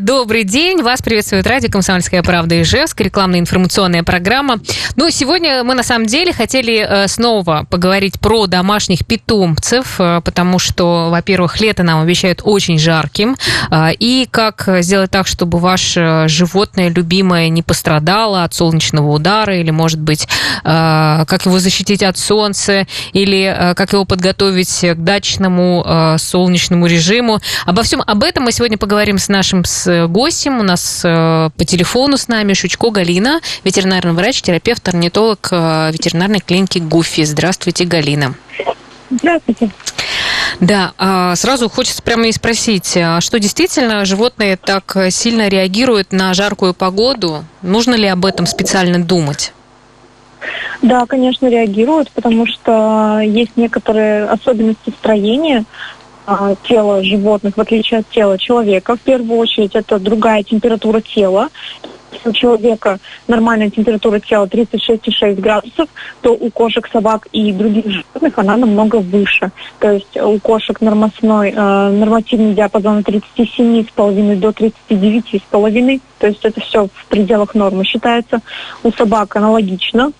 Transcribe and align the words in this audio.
Добрый 0.00 0.42
день, 0.42 0.82
вас 0.82 1.00
приветствует 1.00 1.46
радио 1.46 1.70
«Комсомольская 1.70 2.20
правда» 2.24 2.60
Ижевск, 2.60 3.00
рекламная 3.00 3.38
информационная 3.38 4.02
программа. 4.02 4.58
Ну, 4.96 5.10
сегодня 5.10 5.62
мы 5.62 5.74
на 5.74 5.84
самом 5.84 6.06
деле 6.06 6.32
хотели 6.32 6.78
э, 6.78 7.06
снова 7.06 7.68
поговорить 7.70 8.18
про 8.18 8.48
домашних 8.48 9.06
питомцев, 9.06 10.00
э, 10.00 10.22
потому 10.24 10.58
что, 10.58 11.10
во-первых, 11.10 11.60
лето 11.60 11.84
нам 11.84 12.02
обещают 12.02 12.40
очень 12.42 12.80
жарким, 12.80 13.36
э, 13.70 13.92
и 13.92 14.26
как 14.28 14.68
сделать 14.80 15.12
так, 15.12 15.28
чтобы 15.28 15.60
ваше 15.60 16.24
животное 16.26 16.88
любимое 16.88 17.48
не 17.48 17.62
пострадало 17.62 18.42
от 18.42 18.54
солнечного 18.54 19.12
удара, 19.12 19.56
или, 19.56 19.70
может 19.70 20.00
быть, 20.00 20.26
как 20.64 21.46
его 21.46 21.60
защитить 21.60 22.02
от 22.02 22.18
солнца, 22.18 22.88
или 23.12 23.74
как 23.76 23.92
его 23.92 24.04
подготовить 24.04 24.80
к 24.80 24.96
дачному 24.96 26.16
солнечному 26.18 26.86
режиму. 26.86 27.40
Обо 27.66 27.84
всем 27.84 28.02
об 28.04 28.24
этом 28.24 28.44
мы 28.44 28.52
сегодня 28.52 28.78
поговорим 28.78 29.18
с 29.18 29.28
нашим 29.28 29.64
с 29.76 30.06
гостем. 30.08 30.60
У 30.60 30.62
нас 30.62 31.02
э, 31.04 31.50
по 31.56 31.64
телефону 31.64 32.16
с 32.16 32.28
нами 32.28 32.54
Шучко 32.54 32.90
Галина, 32.90 33.40
ветеринарный 33.64 34.12
врач, 34.12 34.42
терапевт, 34.42 34.88
орнитолог 34.88 35.48
э, 35.50 35.90
ветеринарной 35.92 36.40
клиники 36.40 36.78
ГУФИ. 36.78 37.24
Здравствуйте, 37.24 37.84
Галина. 37.84 38.34
Здравствуйте. 39.10 39.70
Да, 40.60 40.92
а, 40.98 41.36
сразу 41.36 41.68
хочется 41.68 42.02
прямо 42.02 42.26
и 42.26 42.32
спросить, 42.32 42.96
а 42.96 43.20
что 43.20 43.38
действительно 43.38 44.04
животные 44.04 44.56
так 44.56 44.96
сильно 45.10 45.48
реагируют 45.48 46.12
на 46.12 46.34
жаркую 46.34 46.74
погоду? 46.74 47.44
Нужно 47.62 47.94
ли 47.94 48.06
об 48.06 48.24
этом 48.24 48.46
специально 48.46 48.98
думать? 48.98 49.52
Да, 50.82 51.06
конечно, 51.06 51.46
реагируют, 51.46 52.10
потому 52.10 52.46
что 52.46 53.20
есть 53.20 53.56
некоторые 53.56 54.24
особенности 54.24 54.90
строения, 54.90 55.64
а, 56.26 56.54
тела 56.64 57.02
животных, 57.04 57.56
в 57.56 57.60
отличие 57.60 58.00
от 58.00 58.08
тела 58.10 58.36
человека. 58.36 58.96
В 58.96 59.00
первую 59.00 59.38
очередь 59.38 59.74
это 59.74 59.98
другая 59.98 60.42
температура 60.42 61.00
тела. 61.00 61.48
У 62.26 62.32
человека 62.32 62.98
нормальная 63.28 63.70
температура 63.70 64.18
тела 64.18 64.46
36,6 64.46 65.40
градусов, 65.40 65.88
то 66.20 66.32
у 66.32 66.50
кошек, 66.50 66.88
собак 66.92 67.28
и 67.32 67.52
других 67.52 67.86
животных 67.86 68.38
она 68.38 68.56
намного 68.56 68.96
выше. 68.96 69.50
То 69.78 69.92
есть 69.92 70.16
у 70.16 70.38
кошек 70.40 70.80
нормосной, 70.80 71.50
э, 71.50 71.90
нормативный 71.90 72.54
диапазон 72.54 72.98
от 72.98 73.08
37,5 73.08 74.36
до 74.36 74.50
39,5. 74.50 76.00
То 76.18 76.26
есть 76.26 76.44
это 76.44 76.60
все 76.60 76.88
в 76.92 77.06
пределах 77.06 77.54
нормы 77.54 77.84
считается. 77.84 78.40
У 78.82 78.90
собак 78.90 79.36
аналогично. 79.36 80.12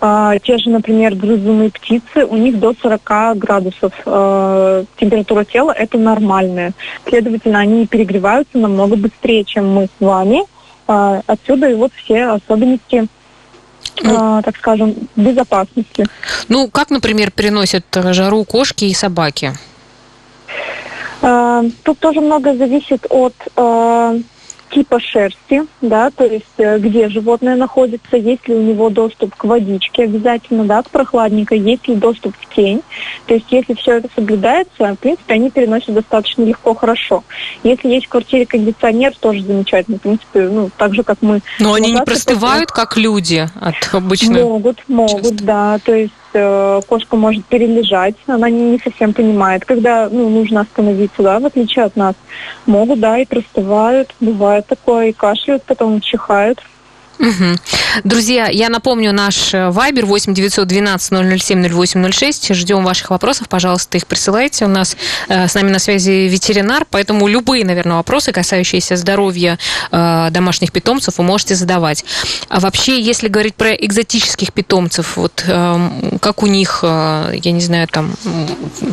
А, 0.00 0.38
те 0.38 0.58
же, 0.58 0.70
например, 0.70 1.16
грызуны 1.16 1.70
птицы, 1.70 2.24
у 2.24 2.36
них 2.36 2.60
до 2.60 2.72
40 2.80 3.36
градусов 3.36 3.92
э, 4.06 4.84
температура 4.96 5.44
тела, 5.44 5.72
это 5.72 5.98
нормальная. 5.98 6.72
Следовательно, 7.04 7.58
они 7.58 7.84
перегреваются 7.86 8.58
намного 8.58 8.94
быстрее, 8.94 9.42
чем 9.44 9.68
мы 9.68 9.86
с 9.86 10.00
вами. 10.00 10.42
Э, 10.88 11.20
отсюда 11.26 11.68
и 11.68 11.74
вот 11.74 11.92
все 11.94 12.26
особенности 12.26 13.08
ну, 14.00 14.42
так 14.44 14.56
скажем, 14.56 14.94
безопасности. 15.16 16.06
Ну, 16.48 16.68
как, 16.68 16.90
например, 16.90 17.30
переносят 17.32 17.84
жару 18.12 18.44
кошки 18.44 18.84
и 18.84 18.94
собаки? 18.94 19.52
Тут 21.20 21.98
тоже 21.98 22.20
много 22.20 22.54
зависит 22.56 23.04
от 23.10 23.34
типа 24.68 25.00
шерсти, 25.00 25.62
да, 25.80 26.10
то 26.10 26.24
есть 26.24 26.44
э, 26.58 26.78
где 26.78 27.08
животное 27.08 27.56
находится, 27.56 28.16
есть 28.16 28.46
ли 28.48 28.54
у 28.54 28.62
него 28.62 28.90
доступ 28.90 29.34
к 29.34 29.44
водичке 29.44 30.04
обязательно, 30.04 30.64
да, 30.64 30.82
к 30.82 30.90
прохладненькой, 30.90 31.58
есть 31.58 31.88
ли 31.88 31.94
доступ 31.94 32.34
в 32.36 32.54
тень. 32.54 32.82
То 33.26 33.34
есть 33.34 33.46
если 33.50 33.74
все 33.74 33.98
это 33.98 34.08
соблюдается, 34.14 34.94
в 34.94 34.96
принципе, 34.96 35.34
они 35.34 35.50
переносят 35.50 35.94
достаточно 35.94 36.42
легко, 36.42 36.74
хорошо. 36.74 37.24
Если 37.62 37.88
есть 37.88 38.06
в 38.06 38.10
квартире 38.10 38.46
кондиционер, 38.46 39.14
тоже 39.18 39.42
замечательно, 39.42 39.98
в 39.98 40.02
принципе, 40.02 40.48
ну, 40.48 40.70
так 40.76 40.94
же, 40.94 41.02
как 41.02 41.18
мы. 41.20 41.40
Но 41.58 41.74
они 41.74 41.92
не 41.92 42.02
простывают, 42.02 42.70
как 42.70 42.96
люди 42.96 43.48
от 43.60 43.74
обычно? 43.92 44.40
Могут, 44.40 44.82
могут, 44.88 45.22
часто. 45.22 45.44
да, 45.44 45.78
то 45.84 45.94
есть 45.94 46.12
Э, 46.34 46.80
кошка 46.86 47.16
может 47.16 47.44
перележать, 47.46 48.14
она 48.26 48.50
не 48.50 48.78
совсем 48.78 49.14
понимает, 49.14 49.64
когда 49.64 50.08
ну, 50.10 50.28
нужно 50.28 50.60
остановиться, 50.60 51.22
да, 51.22 51.38
в 51.38 51.46
отличие 51.46 51.86
от 51.86 51.96
нас. 51.96 52.14
Могут, 52.66 53.00
да, 53.00 53.18
и 53.18 53.24
простывают, 53.24 54.14
бывает 54.20 54.66
такое, 54.66 55.08
и 55.08 55.12
кашляют, 55.12 55.62
потом 55.64 56.00
чихают. 56.00 56.62
Угу. 57.18 57.58
Друзья, 58.04 58.48
я 58.48 58.68
напомню 58.68 59.12
наш 59.12 59.52
э, 59.52 59.70
Вайбер 59.70 60.06
8 60.06 60.34
912 60.34 61.42
007 61.42 61.68
0806. 61.68 62.54
Ждем 62.54 62.84
ваших 62.84 63.10
вопросов. 63.10 63.48
Пожалуйста, 63.48 63.98
их 63.98 64.06
присылайте. 64.06 64.64
У 64.64 64.68
нас 64.68 64.96
э, 65.28 65.48
с 65.48 65.54
нами 65.54 65.70
на 65.70 65.78
связи 65.78 66.28
ветеринар, 66.28 66.86
поэтому 66.88 67.26
любые, 67.26 67.64
наверное, 67.64 67.96
вопросы, 67.96 68.32
касающиеся 68.32 68.96
здоровья 68.96 69.58
э, 69.90 70.28
домашних 70.30 70.72
питомцев, 70.72 71.18
вы 71.18 71.24
можете 71.24 71.56
задавать. 71.56 72.04
А 72.48 72.60
вообще, 72.60 73.00
если 73.00 73.28
говорить 73.28 73.56
про 73.56 73.72
экзотических 73.74 74.52
питомцев, 74.52 75.16
вот 75.16 75.44
э, 75.46 75.90
как 76.20 76.42
у 76.42 76.46
них, 76.46 76.80
э, 76.82 77.32
я 77.42 77.52
не 77.52 77.60
знаю, 77.60 77.88
там, 77.88 78.14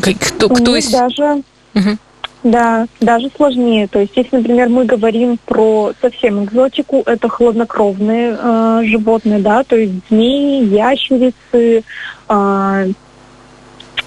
кто, 0.02 0.50
кто 0.50 0.75
из... 0.75 0.90
Даже... 0.90 1.44
Угу. 1.75 1.97
Да, 2.45 2.85
даже 3.01 3.31
сложнее. 3.35 3.88
То 3.88 4.00
есть, 4.01 4.16
если, 4.16 4.35
например, 4.35 4.69
мы 4.69 4.85
говорим 4.85 5.39
про 5.47 5.94
совсем 6.00 6.44
экзотику, 6.44 7.01
это 7.07 7.28
хладнокровные 7.28 8.38
э, 8.39 8.81
животные, 8.83 9.39
да, 9.39 9.63
то 9.63 9.75
есть 9.75 9.94
змеи, 10.09 10.63
ящерицы, 10.63 11.83
э, 12.29 12.88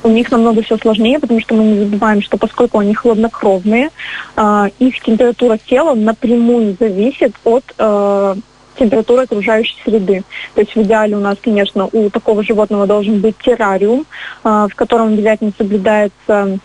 у 0.05 0.09
них 0.09 0.31
намного 0.31 0.63
все 0.63 0.79
сложнее, 0.79 1.19
потому 1.19 1.41
что 1.41 1.57
мы 1.57 1.65
не 1.65 1.79
забываем, 1.81 2.23
что 2.23 2.37
поскольку 2.37 2.79
они 2.79 2.95
хладнокровные, 2.95 3.91
э, 4.37 4.69
их 4.79 5.01
температура 5.01 5.59
тела 5.59 5.97
напрямую 5.97 6.77
зависит 6.79 7.35
от 7.43 7.65
э, 7.77 8.35
температуры 8.79 9.23
окружающей 9.23 9.75
среды. 9.85 10.23
То 10.55 10.61
есть 10.61 10.77
в 10.77 10.83
идеале 10.83 11.17
у 11.17 11.21
нас, 11.21 11.39
конечно, 11.43 11.89
у 11.91 12.09
такого 12.09 12.45
животного 12.45 12.87
должен 12.87 13.21
быть 13.21 13.35
террариум, 13.39 14.07
э, 14.45 14.69
в 14.71 14.77
котором 14.77 15.09
обязательно 15.09 15.51
соблюдается 15.59 16.61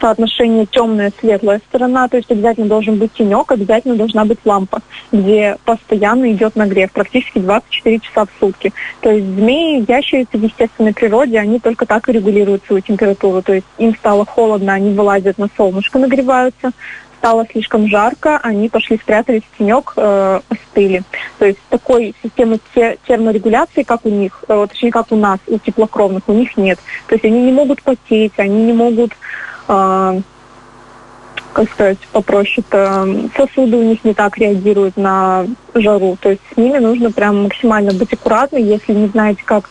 соотношение 0.00 0.66
темная 0.66 1.12
светлая 1.20 1.60
сторона, 1.68 2.08
то 2.08 2.16
есть 2.16 2.30
обязательно 2.30 2.66
должен 2.66 2.96
быть 2.96 3.12
тенек, 3.12 3.52
обязательно 3.52 3.96
должна 3.96 4.24
быть 4.24 4.38
лампа, 4.44 4.80
где 5.12 5.56
постоянно 5.64 6.32
идет 6.32 6.56
нагрев, 6.56 6.92
практически 6.92 7.38
24 7.38 7.98
часа 8.00 8.24
в 8.24 8.28
сутки. 8.38 8.72
То 9.00 9.10
есть 9.10 9.26
змеи, 9.26 9.84
ящерицы 9.86 10.38
в 10.38 10.42
естественной 10.42 10.94
природе, 10.94 11.38
они 11.38 11.58
только 11.58 11.86
так 11.86 12.08
и 12.08 12.12
регулируют 12.12 12.64
свою 12.66 12.82
температуру. 12.82 13.42
То 13.42 13.54
есть 13.54 13.66
им 13.78 13.94
стало 13.94 14.24
холодно, 14.24 14.72
они 14.72 14.94
вылазят 14.94 15.38
на 15.38 15.48
солнышко, 15.56 15.98
нагреваются, 15.98 16.72
стало 17.20 17.46
слишком 17.50 17.86
жарко, 17.86 18.38
они 18.38 18.70
пошли 18.70 18.96
спрятались 18.96 19.42
в 19.42 19.58
тенек, 19.58 19.92
э, 19.96 20.40
остыли. 20.48 21.02
То 21.38 21.46
есть 21.46 21.58
такой 21.68 22.14
системы 22.22 22.58
те, 22.74 22.96
терморегуляции, 23.06 23.82
как 23.82 24.06
у 24.06 24.08
них, 24.08 24.42
э, 24.48 24.66
точнее, 24.68 24.90
как 24.90 25.12
у 25.12 25.16
нас, 25.16 25.38
у 25.46 25.58
теплокровных, 25.58 26.22
у 26.28 26.32
них 26.32 26.56
нет. 26.56 26.78
То 27.08 27.14
есть 27.14 27.24
они 27.26 27.42
не 27.42 27.52
могут 27.52 27.82
потеть, 27.82 28.32
они 28.38 28.64
не 28.64 28.72
могут 28.72 29.12
как 31.52 31.70
сказать, 31.72 31.98
попроще-то, 32.12 33.06
сосуды 33.36 33.76
у 33.76 33.82
них 33.82 34.04
не 34.04 34.14
так 34.14 34.38
реагируют 34.38 34.96
на 34.96 35.46
жару. 35.74 36.16
То 36.20 36.30
есть 36.30 36.42
с 36.52 36.56
ними 36.56 36.78
нужно 36.78 37.10
прям 37.10 37.44
максимально 37.44 37.92
быть 37.92 38.12
аккуратной, 38.12 38.62
если 38.62 38.92
не 38.92 39.08
знаете, 39.08 39.42
как 39.44 39.68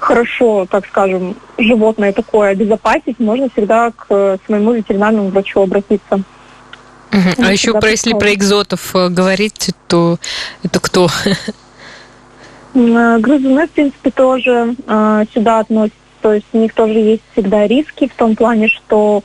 хорошо, 0.00 0.66
так 0.70 0.86
скажем, 0.86 1.36
животное 1.58 2.12
такое 2.12 2.50
обезопасить, 2.50 3.18
можно 3.18 3.48
всегда 3.50 3.90
к 3.90 4.38
своему 4.46 4.72
ветеринарному 4.72 5.28
врачу 5.30 5.60
обратиться. 5.60 6.22
Угу. 7.12 7.44
А 7.44 7.52
еще 7.52 7.72
про, 7.72 7.90
если 7.90 8.12
про 8.12 8.34
экзотов 8.34 8.94
э, 8.94 9.08
говорить, 9.08 9.70
то 9.88 10.18
это 10.62 10.80
кто? 10.80 11.08
Грызуны, 12.74 13.66
в 13.66 13.70
принципе, 13.70 14.10
тоже 14.10 14.74
э, 14.86 15.24
сюда 15.32 15.60
относятся 15.60 16.05
то 16.26 16.32
есть 16.32 16.46
у 16.52 16.58
них 16.58 16.74
тоже 16.74 16.94
есть 16.94 17.22
всегда 17.30 17.68
риски 17.68 18.08
в 18.08 18.14
том 18.16 18.34
плане, 18.34 18.66
что 18.66 19.22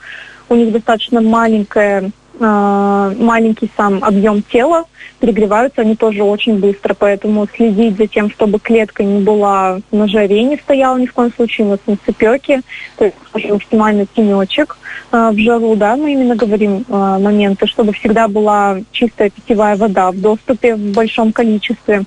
у 0.50 0.56
них 0.56 0.72
достаточно 0.72 1.20
маленькая 1.20 2.12
а, 2.40 3.12
маленький 3.18 3.72
сам 3.76 4.04
объем 4.04 4.44
тела, 4.44 4.84
перегреваются 5.20 5.82
они 5.82 5.96
тоже 5.96 6.24
очень 6.24 6.60
быстро, 6.60 6.94
поэтому 6.94 7.48
следить 7.56 7.98
за 7.98 8.06
тем, 8.06 8.30
чтобы 8.30 8.60
клетка 8.60 9.04
не 9.04 9.20
была 9.20 9.80
на 9.92 10.08
жаре, 10.08 10.44
не 10.44 10.58
стояла 10.58 10.98
ни 10.98 11.08
в 11.08 11.14
коем 11.14 11.34
случае 11.34 11.66
на 11.66 11.80
солнцепеке, 11.84 12.62
то 12.98 13.06
есть 13.06 13.50
максимально 13.50 14.06
тенечек 14.06 14.78
э, 15.12 15.32
в 15.32 15.40
жару, 15.40 15.76
да, 15.76 15.96
мы 15.96 16.14
именно 16.14 16.36
говорим 16.36 16.86
э, 16.88 16.92
моменты, 17.20 17.66
чтобы 17.66 17.94
всегда 17.94 18.28
была 18.28 18.78
чистая 18.92 19.32
питьевая 19.32 19.76
вода 19.76 20.12
в 20.12 20.22
доступе 20.22 20.76
в 20.76 20.94
большом 20.94 21.34
количестве. 21.34 22.04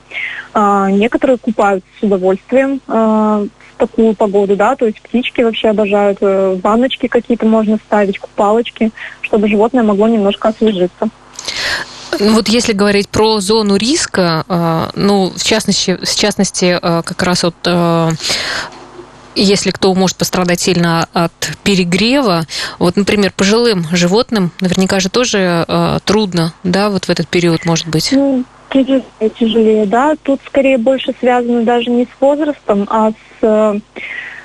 Э, 0.55 0.87
некоторые 0.91 1.39
купаются 1.39 1.89
с 1.99 2.03
удовольствием 2.05 2.81
такую 3.77 4.15
погоду, 4.15 4.57
да, 4.57 4.77
то 4.77 4.87
есть 4.87 5.01
птички 5.01 5.41
вообще 5.43 5.69
обожают, 5.69 6.19
э, 6.21 6.59
ванночки 6.63 7.07
какие-то 7.07 7.47
можно 7.47 7.77
ставить, 7.77 8.19
купалочки, 8.19 8.91
чтобы 9.23 9.49
животное 9.49 9.83
могло 9.83 10.09
немножко 10.09 10.49
освежиться. 10.49 11.09
Ну, 12.21 12.35
вот 12.35 12.49
если 12.49 12.73
говорить 12.73 13.09
про 13.09 13.41
зону 13.41 13.77
риска, 13.77 14.45
э, 14.49 14.91
ну, 14.95 15.33
в 15.37 15.43
частности, 15.43 15.99
в 16.03 16.17
частности, 16.17 16.79
э, 16.81 17.03
как 17.03 17.23
раз 17.23 17.43
вот 17.43 17.55
если 19.37 19.71
кто 19.71 19.93
может 19.95 20.17
пострадать 20.17 20.61
сильно 20.61 21.09
от 21.13 21.33
перегрева, 21.65 22.47
вот, 22.79 22.97
например, 22.97 23.33
пожилым 23.37 23.87
животным 23.91 24.53
наверняка 24.61 25.01
же 25.01 25.09
тоже 25.09 25.65
э, 25.67 25.99
трудно, 26.05 26.53
да, 26.63 26.91
вот 26.91 27.07
в 27.07 27.11
этот 27.11 27.29
период, 27.29 27.65
может 27.65 27.89
быть? 27.89 28.11
Ну, 28.13 28.45
тяжелее, 29.39 29.87
да. 29.87 30.17
Тут 30.23 30.41
скорее 30.47 30.79
больше 30.79 31.15
связано 31.21 31.63
даже 31.63 31.91
не 31.91 32.05
с 32.05 32.21
возрастом, 32.21 32.87
а 32.91 33.11
с 33.11 33.15
э, 33.43 33.79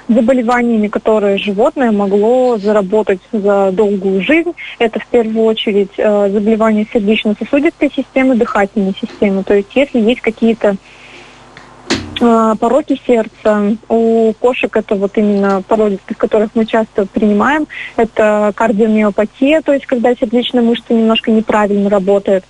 заболеваниями, 0.10 0.88
которые 0.88 1.38
животное 1.38 1.92
могло 1.92 2.58
заработать 2.58 3.22
за 3.32 3.72
долгую 3.72 4.22
жизнь. 4.22 4.52
Это 4.80 5.00
в 5.00 5.08
первую 5.08 5.46
очередь 5.46 5.92
э, 5.98 6.30
заболевания 6.32 6.88
сердечно-сосудистой 6.92 7.92
системы, 7.96 8.36
дыхательной 8.36 8.96
системы. 9.00 9.44
То 9.44 9.54
есть 9.54 9.70
если 9.76 10.00
есть 10.00 10.22
какие-то 10.22 10.78
э, 12.20 12.56
пороки 12.60 13.00
сердца. 13.06 13.78
У 13.88 14.34
кошек 14.40 14.76
это 14.76 14.96
вот 14.96 15.18
именно 15.18 15.62
породистых, 15.62 16.18
которых 16.18 16.50
мы 16.56 16.66
часто 16.66 17.06
принимаем. 17.06 17.68
Это 17.96 18.52
кардиомиопатия, 18.56 19.62
то 19.62 19.74
есть 19.74 19.86
когда 19.86 20.16
сердечная 20.16 20.64
мышца 20.64 20.94
немножко 20.94 21.32
неправильно 21.32 21.90
работает. 21.90 22.44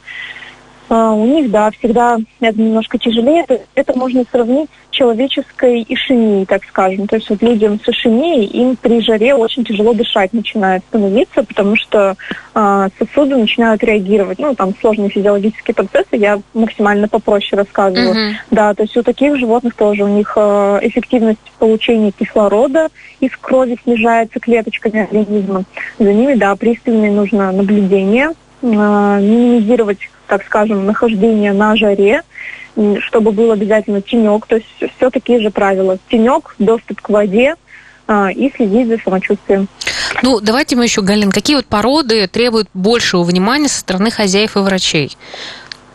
А, 0.89 1.13
у 1.13 1.25
них, 1.25 1.51
да, 1.51 1.69
всегда 1.71 2.17
это 2.39 2.59
немножко 2.59 2.97
тяжелее. 2.97 3.43
Это, 3.47 3.61
это 3.75 3.97
можно 3.97 4.23
сравнить 4.31 4.69
с 4.89 4.95
человеческой 4.95 5.85
ишемией, 5.87 6.45
так 6.45 6.63
скажем. 6.65 7.07
То 7.07 7.17
есть 7.17 7.29
вот 7.29 7.41
людям 7.43 7.79
с 7.79 7.87
ишемией, 7.87 8.45
им 8.45 8.75
при 8.75 8.99
жаре 9.01 9.35
очень 9.35 9.63
тяжело 9.63 9.93
дышать 9.93 10.33
начинает 10.33 10.83
становиться, 10.89 11.43
потому 11.43 11.75
что 11.75 12.15
э, 12.55 12.89
сосуды 12.97 13.35
начинают 13.35 13.83
реагировать. 13.83 14.39
Ну, 14.39 14.55
там 14.55 14.73
сложные 14.81 15.09
физиологические 15.09 15.75
процессы, 15.75 16.15
я 16.15 16.41
максимально 16.55 17.07
попроще 17.07 17.61
рассказываю. 17.61 18.15
Uh-huh. 18.15 18.33
Да, 18.49 18.73
то 18.73 18.81
есть 18.81 18.97
у 18.97 19.03
таких 19.03 19.37
животных 19.37 19.75
тоже 19.75 20.03
у 20.03 20.07
них 20.07 20.33
э, 20.35 20.79
эффективность 20.81 21.39
получения 21.59 22.11
кислорода 22.11 22.87
из 23.19 23.31
крови 23.37 23.77
снижается 23.83 24.39
клеточками 24.39 25.03
организма. 25.03 25.65
За 25.99 26.11
ними, 26.11 26.33
да, 26.33 26.55
пристальное 26.55 27.11
нужно 27.11 27.51
наблюдение, 27.51 28.31
э, 28.63 28.65
минимизировать 28.65 29.99
так 30.29 30.45
скажем, 30.45 30.85
нахождение 30.85 31.51
на 31.53 31.75
жаре, 31.75 32.21
чтобы 33.01 33.31
был 33.31 33.51
обязательно 33.51 34.01
тенек, 34.01 34.45
то 34.45 34.55
есть 34.55 34.67
все 34.95 35.09
такие 35.09 35.41
же 35.41 35.49
правила. 35.49 35.97
Тенек, 36.09 36.55
доступ 36.59 37.01
к 37.01 37.09
воде 37.09 37.55
а, 38.07 38.31
и 38.31 38.51
следить 38.55 38.87
за 38.87 38.97
самочувствием. 38.99 39.67
Ну, 40.21 40.39
давайте 40.39 40.75
мы 40.75 40.83
еще, 40.83 41.01
Галин, 41.01 41.31
какие 41.31 41.55
вот 41.55 41.65
породы 41.65 42.27
требуют 42.27 42.69
большего 42.73 43.23
внимания 43.23 43.67
со 43.67 43.79
стороны 43.79 44.11
хозяев 44.11 44.55
и 44.55 44.59
врачей? 44.59 45.17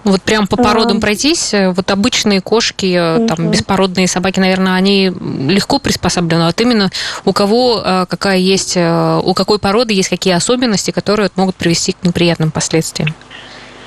Вот 0.03 0.21
прям 0.21 0.47
по 0.47 0.57
породам 0.59 1.01
пройтись, 1.01 1.55
э, 1.55 1.71
вот 1.71 1.91
обычные 1.91 2.43
кошки, 2.43 3.17
угу. 3.17 3.27
там 3.27 3.51
беспородные 3.51 4.07
собаки, 4.07 4.39
наверное, 4.39 4.75
они 4.75 5.11
легко 5.49 5.79
приспособлены. 5.79 6.43
А 6.43 6.47
вот 6.49 6.61
именно 6.61 6.91
у 7.25 7.33
кого 7.33 7.81
э, 7.83 8.07
какая 8.07 8.37
есть, 8.37 8.77
у 8.77 9.33
какой 9.35 9.59
породы 9.59 9.95
есть 9.95 10.11
какие 10.11 10.35
особенности, 10.35 10.91
которые 10.91 11.31
могут 11.37 11.55
привести 11.57 11.93
к 11.93 12.05
неприятным 12.05 12.51
последствиям? 12.51 13.15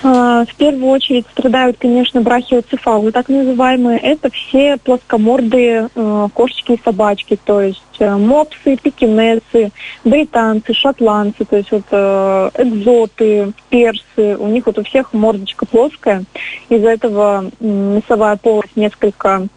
А, 0.09 0.45
в 0.45 0.56
первую 0.56 0.92
очередь 0.92 1.25
страдают, 1.33 1.75
конечно, 1.77 2.21
брахиоцефалы, 2.21 3.12
так 3.12 3.27
называемые. 3.27 4.00
Это 4.00 4.30
все 4.30 4.77
плоскомордые 4.77 5.89
э, 5.94 6.27
кошечки 6.33 6.74
и 6.74 6.81
собачки, 6.81 7.38
то 7.44 7.59
есть 7.59 7.81
э, 8.00 8.15
мопсы, 8.15 8.77
пекинесы, 8.77 9.71
британцы, 10.06 10.74
шотландцы, 10.74 11.44
то 11.44 11.57
есть 11.57 11.71
вот 11.71 11.83
э, 11.92 12.50
экзоты, 12.57 13.51
персы. 13.69 14.38
У 14.38 14.48
них 14.48 14.65
вот 14.68 14.80
у 14.80 14.83
всех 14.86 15.12
мордочка 15.12 15.65
плоская. 15.65 16.24
Из-за 16.69 16.88
этого 16.88 17.51
носовая 17.59 18.38
полость 18.38 18.77
несколько, 18.77 19.48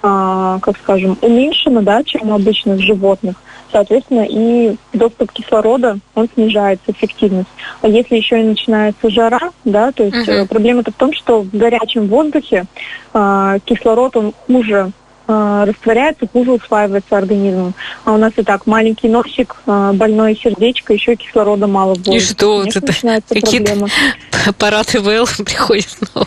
как 0.00 0.76
скажем, 0.82 1.18
уменьшена, 1.20 1.82
да, 1.82 2.02
чем 2.02 2.30
у 2.30 2.34
обычных 2.34 2.80
животных 2.80 3.36
соответственно, 3.72 4.26
и 4.28 4.76
доступ 4.92 5.32
кислорода, 5.32 5.98
он 6.14 6.28
снижается, 6.34 6.92
эффективность. 6.92 7.48
А 7.80 7.88
если 7.88 8.16
еще 8.16 8.40
и 8.40 8.44
начинается 8.44 9.10
жара, 9.10 9.50
да, 9.64 9.90
то 9.92 10.04
есть 10.04 10.28
uh-huh. 10.28 10.46
проблема-то 10.46 10.92
в 10.92 10.94
том, 10.94 11.12
что 11.14 11.42
в 11.42 11.50
горячем 11.56 12.06
воздухе 12.06 12.66
э, 13.14 13.58
кислород, 13.64 14.16
он 14.16 14.32
хуже 14.46 14.92
э, 15.26 15.64
растворяется, 15.66 16.28
хуже 16.32 16.52
усваивается 16.52 17.16
организмом. 17.16 17.74
А 18.04 18.12
у 18.12 18.18
нас 18.18 18.32
и 18.36 18.42
так 18.42 18.66
маленький 18.66 19.08
носик, 19.08 19.56
э, 19.66 19.92
больное 19.94 20.34
сердечко, 20.34 20.92
еще 20.92 21.16
кислорода 21.16 21.66
мало 21.66 21.94
в 21.94 21.98
воздухе. 21.98 22.18
И 22.18 22.20
что? 22.20 22.64
это 22.64 23.22
какие-то 23.28 23.88
аппараты 24.46 25.00
ВЛ 25.00 25.26
приходят 25.44 25.88
снова. 25.88 26.26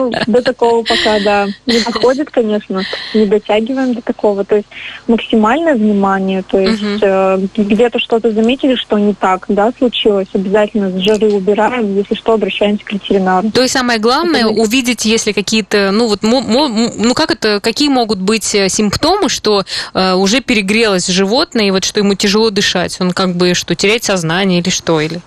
Ну, 0.00 0.12
до 0.26 0.42
такого 0.42 0.82
пока, 0.82 1.20
да, 1.20 1.46
не 1.66 1.80
доходит, 1.80 2.30
конечно, 2.30 2.82
не 3.14 3.26
дотягиваем 3.26 3.94
до 3.94 4.00
такого. 4.00 4.44
То 4.44 4.56
есть 4.56 4.68
максимальное 5.06 5.74
внимание, 5.74 6.42
то 6.42 6.58
есть 6.58 6.82
угу. 6.82 6.98
э, 7.02 7.38
где-то 7.56 7.98
что-то 7.98 8.30
заметили, 8.32 8.76
что 8.76 8.98
не 8.98 9.14
так, 9.14 9.44
да, 9.48 9.72
случилось, 9.76 10.28
обязательно 10.32 10.90
с 10.90 11.02
жары 11.02 11.30
убираем, 11.30 11.96
если 11.96 12.14
что, 12.14 12.32
обращаемся 12.32 12.84
к 12.84 12.92
ветеринару. 12.92 13.50
То 13.50 13.62
есть 13.62 13.74
самое 13.74 13.98
главное 13.98 14.40
это... 14.40 14.48
увидеть, 14.48 15.04
если 15.04 15.32
какие-то, 15.32 15.90
ну 15.92 16.08
вот, 16.08 16.22
ну 16.22 17.14
как 17.14 17.30
это, 17.30 17.60
какие 17.60 17.88
могут 17.88 18.18
быть 18.18 18.54
э, 18.54 18.68
симптомы, 18.68 19.28
что 19.28 19.64
э, 19.94 20.14
уже 20.14 20.40
перегрелось 20.40 21.06
животное, 21.06 21.66
и 21.66 21.70
вот 21.70 21.84
что 21.84 22.00
ему 22.00 22.14
тяжело 22.14 22.50
дышать, 22.50 22.96
он 23.00 23.12
как 23.12 23.34
бы 23.34 23.54
что, 23.54 23.74
терять 23.74 24.04
сознание 24.04 24.60
или 24.60 24.70
что, 24.70 25.00
или... 25.00 25.20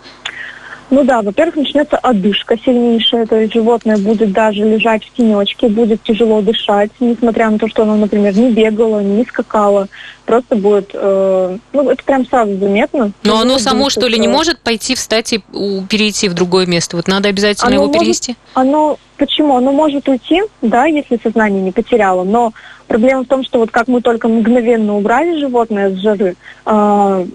Ну 0.93 1.03
да, 1.03 1.23
во-первых, 1.23 1.55
начнется 1.55 1.97
одышка 1.97 2.55
сильнейшая, 2.55 3.25
то 3.25 3.35
есть 3.35 3.51
животное 3.51 3.97
будет 3.97 4.31
даже 4.31 4.63
лежать 4.63 5.03
в 5.03 5.17
тенечке, 5.17 5.67
будет 5.67 6.03
тяжело 6.03 6.39
дышать, 6.43 6.91
несмотря 6.99 7.49
на 7.49 7.57
то, 7.57 7.67
что 7.67 7.81
оно, 7.81 7.95
например, 7.95 8.37
не 8.37 8.51
бегало, 8.51 8.99
не 8.99 9.25
скакало, 9.25 9.87
просто 10.27 10.55
будет, 10.55 10.91
э, 10.93 11.57
ну 11.73 11.89
это 11.89 12.03
прям 12.03 12.27
сразу 12.27 12.55
заметно. 12.59 13.11
Но 13.23 13.41
оно 13.41 13.57
само, 13.57 13.89
что 13.89 14.05
ли, 14.05 14.19
не 14.19 14.27
может 14.27 14.59
пойти, 14.59 14.93
встать 14.93 15.33
и 15.33 15.43
перейти 15.89 16.29
в 16.29 16.35
другое 16.35 16.67
место? 16.67 16.95
Вот 16.95 17.07
надо 17.07 17.27
обязательно 17.27 17.69
оно 17.69 17.75
его 17.75 17.85
может, 17.87 17.99
перенести? 17.99 18.35
Оно, 18.53 18.99
почему? 19.17 19.57
Оно 19.57 19.71
может 19.71 20.07
уйти, 20.07 20.43
да, 20.61 20.85
если 20.85 21.19
сознание 21.23 21.63
не 21.63 21.71
потеряло, 21.71 22.23
но 22.23 22.53
проблема 22.87 23.23
в 23.23 23.27
том, 23.27 23.43
что 23.43 23.57
вот 23.57 23.71
как 23.71 23.87
мы 23.87 24.01
только 24.01 24.27
мгновенно 24.27 24.95
убрали 24.95 25.39
животное 25.39 25.89
с 25.89 25.95
жары, 25.95 26.35
э, 26.67 27.25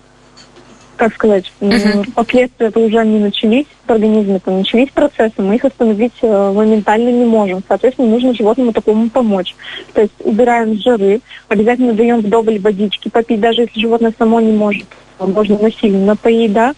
как 0.99 1.15
сказать, 1.15 1.50
uh-huh. 1.61 2.12
последствия 2.12 2.67
это 2.67 2.81
уже 2.81 3.05
не 3.06 3.21
начались, 3.21 3.67
в 3.87 3.91
организме 3.91 4.37
это 4.37 4.50
начались 4.50 4.91
процессы, 4.91 5.35
мы 5.39 5.55
их 5.55 5.65
остановить 5.65 6.12
э, 6.23 6.53
моментально 6.53 7.11
не 7.11 7.25
можем. 7.25 7.62
Соответственно, 7.67 8.09
нужно 8.09 8.35
животному 8.35 8.73
такому 8.73 9.09
помочь. 9.09 9.55
То 9.95 10.03
есть 10.03 10.12
убираем 10.19 10.77
с 10.77 10.83
жары, 10.83 11.21
обязательно 11.49 11.93
даем 11.93 12.19
вдоволь 12.19 12.59
водички 12.59 13.09
попить, 13.09 13.41
даже 13.41 13.62
если 13.62 13.81
животное 13.81 14.12
само 14.19 14.41
не 14.41 14.53
может. 14.53 14.89
Можно 15.21 15.59
насильно 15.59 16.17
поесть, 16.17 16.53
да. 16.53 16.75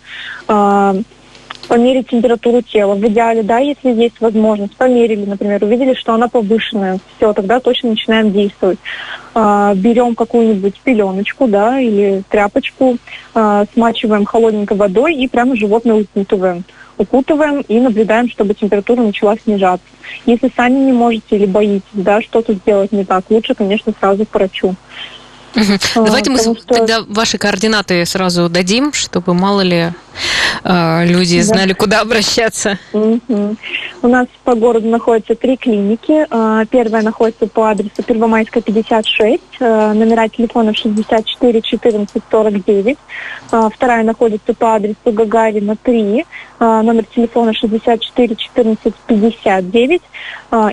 А, 0.48 0.94
померить 1.70 2.08
температуру 2.08 2.62
тела. 2.62 2.96
В 2.96 3.06
идеале, 3.06 3.44
да, 3.44 3.58
если 3.58 3.92
есть 3.92 4.20
возможность, 4.20 4.74
померили, 4.74 5.24
например, 5.24 5.62
увидели, 5.62 5.94
что 5.94 6.12
она 6.12 6.26
повышенная, 6.26 6.98
все, 7.16 7.32
тогда 7.32 7.60
точно 7.60 7.90
начинаем 7.90 8.32
действовать. 8.32 8.80
А, 9.36 9.72
берем 9.76 10.16
какую-нибудь 10.16 10.74
пеленочку, 10.82 11.46
да, 11.46 11.78
или 11.78 12.24
тряпочку, 12.28 12.96
а, 13.36 13.66
смачиваем 13.72 14.24
холодненькой 14.24 14.76
водой 14.78 15.14
и 15.14 15.28
прямо 15.28 15.54
животное 15.54 15.94
укутываем. 15.94 16.64
Укутываем 16.98 17.60
и 17.60 17.78
наблюдаем, 17.78 18.28
чтобы 18.28 18.54
температура 18.54 19.02
начала 19.02 19.36
снижаться. 19.38 19.86
Если 20.26 20.50
сами 20.56 20.74
не 20.74 20.92
можете 20.92 21.36
или 21.36 21.46
боитесь, 21.46 21.84
да, 21.92 22.20
что-то 22.20 22.52
сделать 22.54 22.90
не 22.90 23.04
так, 23.04 23.30
лучше, 23.30 23.54
конечно, 23.54 23.92
сразу 24.00 24.26
к 24.26 24.34
врачу. 24.34 24.74
Угу. 25.54 26.04
Давайте 26.06 26.30
мы 26.30 26.38
что... 26.38 26.54
тогда 26.66 27.02
ваши 27.08 27.38
координаты 27.38 28.04
сразу 28.06 28.48
дадим, 28.48 28.92
чтобы 28.92 29.34
мало 29.34 29.62
ли 29.62 29.92
э, 30.64 31.06
люди 31.06 31.38
да. 31.38 31.44
знали, 31.44 31.72
куда 31.72 32.00
обращаться. 32.00 32.78
Угу. 32.92 33.56
У 34.02 34.08
нас 34.08 34.28
по 34.44 34.54
городу 34.54 34.88
находятся 34.88 35.34
три 35.34 35.58
клиники. 35.58 36.26
Э, 36.30 36.64
первая 36.70 37.02
находится 37.02 37.46
по 37.46 37.68
адресу 37.70 38.02
Первомайская, 38.02 38.62
56, 38.62 39.42
э, 39.60 39.92
номера 39.92 40.28
телефона 40.28 40.74
64 40.74 41.60
14 41.60 42.22
49. 42.30 42.98
Э, 43.52 43.68
вторая 43.74 44.02
находится 44.02 44.54
по 44.54 44.76
адресу 44.76 44.96
Гагарина, 45.04 45.76
3, 45.76 46.24
номер 46.60 47.04
телефона 47.04 47.52
64 47.54 48.36
14 48.36 48.94
59. 49.06 50.02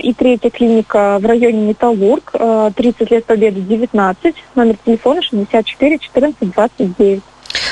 И 0.02 0.12
третья 0.12 0.50
клиника 0.50 1.18
в 1.18 1.24
районе 1.24 1.68
Металлург, 1.68 2.32
30 2.74 3.10
лет 3.10 3.24
Победы, 3.24 3.60
19, 3.60 4.34
номер 4.54 4.67
телефона 4.84 5.22
64 5.22 5.98
14 5.98 6.50
29. 6.52 7.22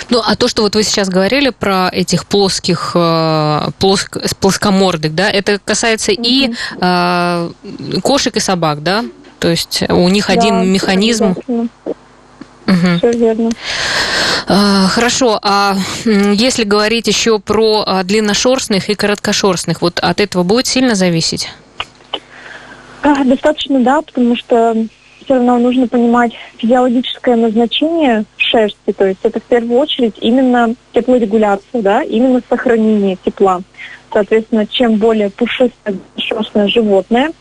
Ну, 0.09 0.23
а 0.25 0.37
то, 0.37 0.49
что 0.49 0.62
вот 0.62 0.75
вы 0.75 0.83
сейчас 0.83 1.09
говорили 1.09 1.50
про 1.50 1.88
этих 1.93 2.26
плоских, 2.26 2.93
э, 2.95 3.69
плоск, 3.79 4.17
плоскомордых, 4.41 5.15
да, 5.15 5.31
это 5.31 5.59
касается 5.59 6.12
mm-hmm. 6.12 6.25
и 6.25 6.55
э, 6.81 8.00
кошек 8.00 8.37
и 8.37 8.41
собак, 8.41 8.83
да? 8.83 9.05
То 9.38 9.49
есть 9.49 9.83
у 9.88 10.09
них 10.09 10.29
да, 10.29 10.33
один 10.33 10.73
механизм. 10.73 11.37
Угу. 12.67 12.99
Все 12.99 13.12
верно. 13.12 13.50
А, 14.49 14.88
хорошо, 14.88 15.38
а 15.43 15.76
если 16.05 16.65
говорить 16.65 17.07
еще 17.07 17.38
про 17.38 17.85
а, 17.87 18.03
длинношерстных 18.03 18.88
и 18.88 18.95
короткошерстных, 18.95 19.83
вот 19.83 20.00
от 20.00 20.21
этого 20.21 20.43
будет 20.43 20.67
сильно 20.67 20.95
зависеть? 20.95 21.49
А, 23.03 23.25
достаточно, 23.25 23.81
да, 23.81 24.03
потому 24.03 24.37
что 24.37 24.87
все 25.26 25.35
равно 25.35 25.59
нужно 25.59 25.88
понимать 25.88 26.33
физиологическое 26.56 27.37
назначение 27.37 28.25
шерсти, 28.37 28.92
то 28.97 29.06
есть 29.06 29.21
это 29.25 29.40
в 29.40 29.42
первую 29.42 29.78
очередь 29.80 30.14
именно 30.21 30.75
теплорегуляция, 30.92 31.83
да, 31.83 32.02
именно 32.02 32.40
сохранение 32.49 33.18
тепла. 33.23 33.61
Соответственно, 34.12 34.66
чем 34.66 34.97
более 34.97 35.30
пушистое 35.30 35.97
шерстное 36.16 36.68
животное, 36.68 37.33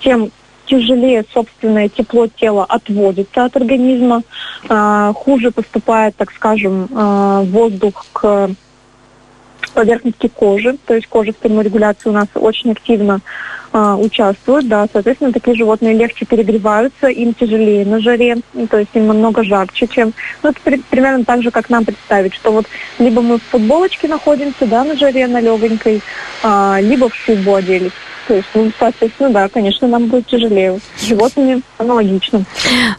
тем 0.00 0.30
тяжелее 0.66 1.24
собственное 1.34 1.88
тепло 1.88 2.28
тела 2.28 2.64
отводится 2.64 3.44
от 3.44 3.56
организма, 3.56 4.22
э, 4.68 5.12
хуже 5.14 5.50
поступает, 5.50 6.14
так 6.16 6.30
скажем, 6.32 6.88
э, 6.90 7.42
воздух 7.46 8.06
к 8.12 8.50
поверхности 9.70 10.28
кожи, 10.28 10.76
то 10.86 10.94
есть 10.94 11.06
кожа 11.06 11.32
в 11.32 11.42
терморегуляции 11.42 12.08
у 12.08 12.12
нас 12.12 12.28
очень 12.34 12.72
активно 12.72 13.20
э, 13.72 13.96
участвует, 13.98 14.68
да, 14.68 14.86
соответственно, 14.92 15.32
такие 15.32 15.56
животные 15.56 15.94
легче 15.94 16.26
перегреваются, 16.26 17.08
им 17.08 17.34
тяжелее 17.34 17.84
на 17.84 18.00
жаре, 18.00 18.38
то 18.70 18.78
есть 18.78 18.90
им 18.94 19.06
намного 19.06 19.44
жарче, 19.44 19.86
чем, 19.86 20.12
ну, 20.42 20.50
это 20.50 20.58
при, 20.62 20.76
примерно 20.78 21.24
так 21.24 21.42
же, 21.42 21.50
как 21.50 21.70
нам 21.70 21.84
представить, 21.84 22.34
что 22.34 22.52
вот 22.52 22.66
либо 22.98 23.22
мы 23.22 23.38
в 23.38 23.42
футболочке 23.42 24.08
находимся, 24.08 24.66
да, 24.66 24.84
на 24.84 24.96
жаре, 24.96 25.26
на 25.26 25.40
легонькой, 25.40 26.00
э, 26.42 26.76
либо 26.80 27.08
в 27.08 27.14
шубу 27.14 27.54
оделись. 27.54 27.92
То 28.26 28.34
есть, 28.34 28.48
ну, 28.54 28.70
соответственно, 28.78 29.30
да, 29.30 29.48
конечно, 29.48 29.88
нам 29.88 30.06
будет 30.06 30.26
тяжелее. 30.26 30.78
С 30.96 31.06
животными 31.06 31.62
аналогично. 31.78 32.44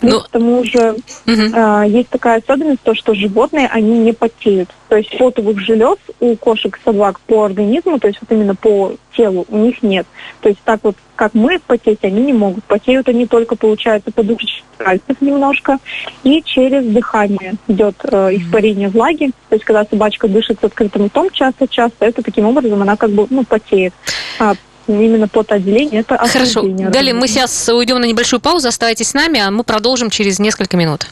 Ну, 0.02 0.20
к 0.20 0.30
тому 0.30 0.64
же 0.64 0.92
угу. 0.92 0.98
э, 1.26 1.86
есть 1.88 2.10
такая 2.10 2.40
особенность, 2.40 2.82
то, 2.82 2.94
что 2.94 3.14
животные, 3.14 3.68
они 3.72 4.00
не 4.00 4.14
потеют. 4.14 4.70
То 4.90 4.98
есть 4.98 5.18
потовых 5.18 5.60
желез 5.60 5.98
у 6.20 6.36
кошек 6.36 6.80
собак 6.84 7.20
по 7.22 7.46
организму, 7.46 8.00
то 8.00 8.08
есть 8.08 8.20
вот 8.22 8.32
именно 8.32 8.54
по 8.54 8.94
телу 9.16 9.46
у 9.50 9.58
них 9.58 9.82
нет. 9.82 10.06
То 10.42 10.50
есть 10.50 10.62
так 10.64 10.82
вот, 10.84 10.96
как 11.16 11.34
мы 11.34 11.60
потеть, 11.66 12.04
они 12.04 12.22
не 12.22 12.34
могут. 12.34 12.64
Потеют 12.66 13.08
они 13.10 13.26
только, 13.26 13.56
получается, 13.56 14.12
подушечных 14.12 14.64
пальцев 14.78 15.22
немножко, 15.22 15.80
и 16.24 16.44
через 16.44 16.86
дыхание 16.86 17.56
идет 17.68 17.96
э, 18.04 18.36
испарение 18.36 18.90
влаги. 18.90 19.32
То 19.50 19.56
есть 19.56 19.66
когда 19.66 19.86
собачка 19.86 20.28
дышит 20.28 20.60
с 20.62 20.64
открытым 20.64 21.06
ртом 21.06 21.30
часто-часто, 21.32 22.06
это 22.06 22.22
таким 22.22 22.46
образом 22.46 22.82
она 22.82 22.96
как 22.96 23.12
бы, 23.12 23.26
ну, 23.30 23.44
потеет. 23.44 23.94
А 24.40 24.54
именно 24.88 25.28
потоотделение, 25.28 26.02
это 26.02 26.18
Хорошо. 26.18 26.64
Далее 26.64 27.14
мы 27.14 27.28
сейчас 27.28 27.70
уйдем 27.70 28.00
на 28.00 28.06
небольшую 28.06 28.40
паузу, 28.40 28.68
оставайтесь 28.68 29.10
с 29.10 29.14
нами, 29.14 29.40
а 29.40 29.52
мы 29.52 29.64
продолжим 29.64 30.10
через 30.10 30.40
несколько 30.40 30.78
минут. 30.78 31.08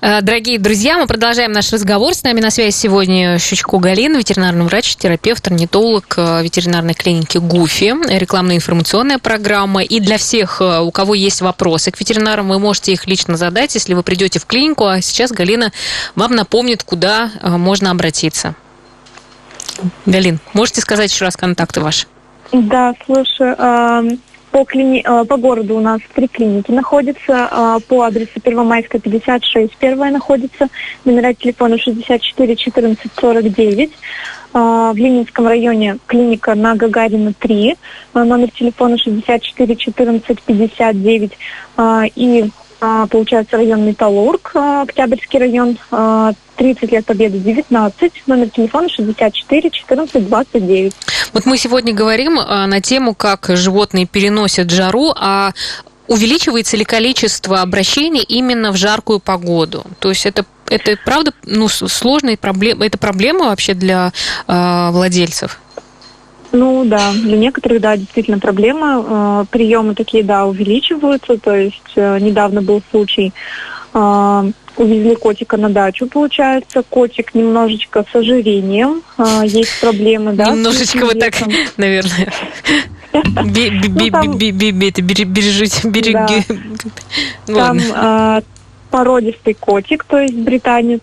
Э, 0.00 0.20
дорогие 0.20 0.58
друзья, 0.58 0.98
мы 0.98 1.06
продолжаем 1.06 1.52
наш 1.52 1.72
разговор. 1.72 2.14
С 2.14 2.22
нами 2.22 2.40
на 2.40 2.50
связи 2.50 2.74
сегодня 2.74 3.38
Щучко 3.38 3.78
Галина, 3.78 4.16
ветеринарный 4.16 4.64
врач, 4.64 4.96
терапевт, 4.96 5.46
орнитолог 5.46 6.14
э, 6.16 6.42
ветеринарной 6.42 6.94
клиники 6.94 7.38
ГУФИ, 7.38 8.18
рекламная 8.18 8.56
информационная 8.56 9.18
программа. 9.18 9.82
И 9.82 10.00
для 10.00 10.18
всех, 10.18 10.60
э, 10.60 10.80
у 10.80 10.90
кого 10.90 11.14
есть 11.14 11.40
вопросы 11.40 11.90
к 11.90 11.98
ветеринарам, 11.98 12.48
вы 12.48 12.58
можете 12.58 12.92
их 12.92 13.06
лично 13.06 13.36
задать, 13.36 13.74
если 13.74 13.94
вы 13.94 14.02
придете 14.02 14.38
в 14.38 14.46
клинику. 14.46 14.86
А 14.86 15.00
сейчас 15.00 15.32
Галина 15.32 15.72
вам 16.14 16.34
напомнит, 16.34 16.82
куда 16.82 17.30
можно 17.42 17.90
обратиться. 17.90 18.54
Галин, 20.06 20.40
можете 20.54 20.80
сказать 20.80 21.12
еще 21.12 21.24
раз 21.24 21.36
контакты 21.36 21.80
ваши? 21.80 22.06
Да, 22.52 22.94
слушай, 23.04 23.54
по, 24.50 24.64
клини... 24.64 25.02
по 25.02 25.36
городу 25.36 25.76
у 25.76 25.80
нас 25.80 26.00
три 26.14 26.26
клиники 26.28 26.70
находятся. 26.70 27.80
По 27.88 28.02
адресу 28.04 28.40
Первомайская, 28.42 29.00
56, 29.00 29.76
первая 29.76 30.10
находится. 30.10 30.68
Номера 31.04 31.34
телефона 31.34 31.78
64 31.78 32.56
14 32.56 33.10
49. 33.20 33.90
В 34.54 34.94
Ленинском 34.96 35.46
районе 35.46 35.98
клиника 36.06 36.54
на 36.54 36.74
Гагарина 36.74 37.34
3. 37.38 37.76
Номер 38.14 38.50
телефона 38.50 38.96
64 38.96 39.76
14 39.76 40.42
59. 40.42 41.32
И 42.16 42.50
получается 42.78 43.56
район 43.56 43.84
Металлург, 43.84 44.52
Октябрьский 44.54 45.38
район, 45.38 45.78
30 46.56 46.92
лет 46.92 47.06
Победы 47.06 47.38
19, 47.38 48.12
номер 48.26 48.50
телефона 48.50 48.88
64 48.88 49.70
14 49.70 50.28
29. 50.28 50.92
Вот 51.32 51.46
мы 51.46 51.56
сегодня 51.56 51.94
говорим 51.94 52.38
а, 52.38 52.66
на 52.66 52.80
тему, 52.80 53.14
как 53.14 53.46
животные 53.50 54.06
переносят 54.06 54.70
жару, 54.70 55.12
а 55.16 55.52
увеличивается 56.08 56.76
ли 56.76 56.84
количество 56.84 57.60
обращений 57.60 58.22
именно 58.22 58.72
в 58.72 58.76
жаркую 58.76 59.20
погоду? 59.20 59.84
То 60.00 60.08
есть 60.08 60.26
это 60.26 60.44
это 60.70 60.98
правда 61.02 61.32
ну, 61.44 61.68
сложная 61.68 62.36
проблема, 62.36 62.84
это 62.84 62.98
проблема 62.98 63.46
вообще 63.46 63.74
для 63.74 64.12
э, 64.46 64.90
владельцев? 64.90 65.60
Ну 66.78 66.84
да, 66.84 67.12
для 67.12 67.36
некоторых, 67.36 67.80
да, 67.80 67.96
действительно 67.96 68.38
проблема. 68.38 69.42
Э, 69.42 69.44
приемы 69.50 69.96
такие, 69.96 70.22
да, 70.22 70.46
увеличиваются. 70.46 71.36
То 71.36 71.56
есть 71.56 71.92
э, 71.96 72.20
недавно 72.20 72.62
был 72.62 72.80
случай, 72.92 73.32
э, 73.94 74.52
увезли 74.76 75.16
котика 75.16 75.56
на 75.56 75.70
дачу, 75.70 76.06
получается. 76.06 76.84
Котик 76.88 77.34
немножечко 77.34 78.04
с 78.08 78.14
ожирением, 78.14 79.02
есть 79.42 79.80
проблемы, 79.80 80.34
да. 80.34 80.50
Немножечко 80.50 81.04
вот 81.04 81.18
так, 81.18 81.34
наверное. 81.76 82.32
Бережите, 85.24 85.88
береги. 85.88 86.44
Там 87.46 87.80
породистый 88.92 89.54
котик, 89.54 90.04
то 90.04 90.18
есть 90.18 90.34
британец, 90.34 91.00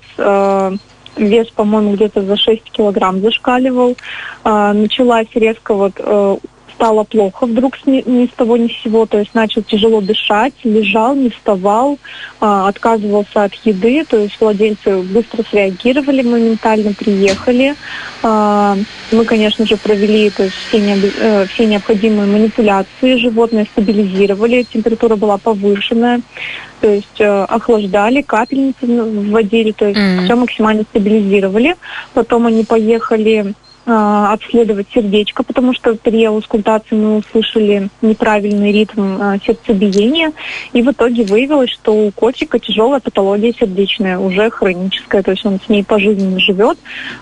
вес, 1.18 1.50
по-моему, 1.50 1.94
где-то 1.94 2.22
за 2.22 2.36
6 2.36 2.64
килограмм 2.72 3.22
зашкаливал. 3.22 3.96
А, 4.44 4.74
началась 4.74 5.28
резко 5.34 5.74
вот 5.74 5.94
э, 5.98 6.38
стало 6.74 7.04
плохо 7.04 7.46
вдруг 7.46 7.78
с 7.78 7.86
ни, 7.86 8.04
ни 8.06 8.28
с 8.28 8.32
того 8.32 8.58
ни 8.58 8.68
с 8.68 8.84
сего, 8.84 9.06
то 9.06 9.20
есть 9.20 9.34
начал 9.34 9.62
тяжело 9.62 10.02
дышать, 10.02 10.54
лежал, 10.64 11.16
не 11.16 11.30
вставал, 11.30 11.98
а, 12.40 12.68
отказывался 12.68 13.44
от 13.44 13.54
еды, 13.66 14.04
то 14.06 14.18
есть 14.18 14.40
владельцы 14.40 14.98
быстро 15.02 15.44
среагировали, 15.50 16.22
моментально 16.22 16.94
приехали. 16.94 17.76
А, 18.24 18.78
мы, 19.12 19.26
конечно 19.26 19.66
же, 19.66 19.78
провели 19.78 20.30
то 20.30 20.44
есть, 20.44 20.56
все, 20.68 20.80
не, 20.80 20.96
э, 20.96 21.46
все 21.48 21.66
необходимые 21.66 22.28
манипуляции, 22.28 23.18
животное 23.18 23.66
стабилизировали, 23.72 24.64
температура 24.64 25.16
была 25.16 25.38
повышенная, 25.38 26.22
то 26.82 26.90
есть 26.90 27.20
э, 27.20 27.44
охлаждали, 27.44 28.22
капельницы 28.22 28.86
вводили, 28.86 29.72
то 29.72 29.88
есть 29.88 30.00
mm-hmm. 30.00 30.26
все 30.26 30.36
максимально 30.36 30.84
стабилизировали. 30.84 31.76
Потом 32.14 32.48
они 32.48 32.64
поехали 32.64 33.54
обследовать 33.86 34.88
сердечко, 34.94 35.44
потому 35.44 35.74
что 35.74 35.96
при 35.96 36.24
аускультации 36.26 36.96
мы 36.96 37.18
услышали 37.18 37.90
неправильный 38.02 38.72
ритм 38.72 39.18
а, 39.22 39.38
сердцебиения, 39.38 40.34
и 40.74 40.82
в 40.82 40.92
итоге 40.92 41.24
выявилось, 41.24 41.70
что 41.70 41.94
у 41.94 42.12
котика 42.12 42.60
тяжелая 42.60 43.00
патология 43.00 43.54
сердечная, 43.54 44.18
уже 44.18 44.50
хроническая, 44.50 45.22
то 45.22 45.32
есть 45.32 45.46
он 45.46 45.60
с 45.64 45.70
ней 45.70 45.84
пожизненно 45.84 46.40
живет. 46.40 46.78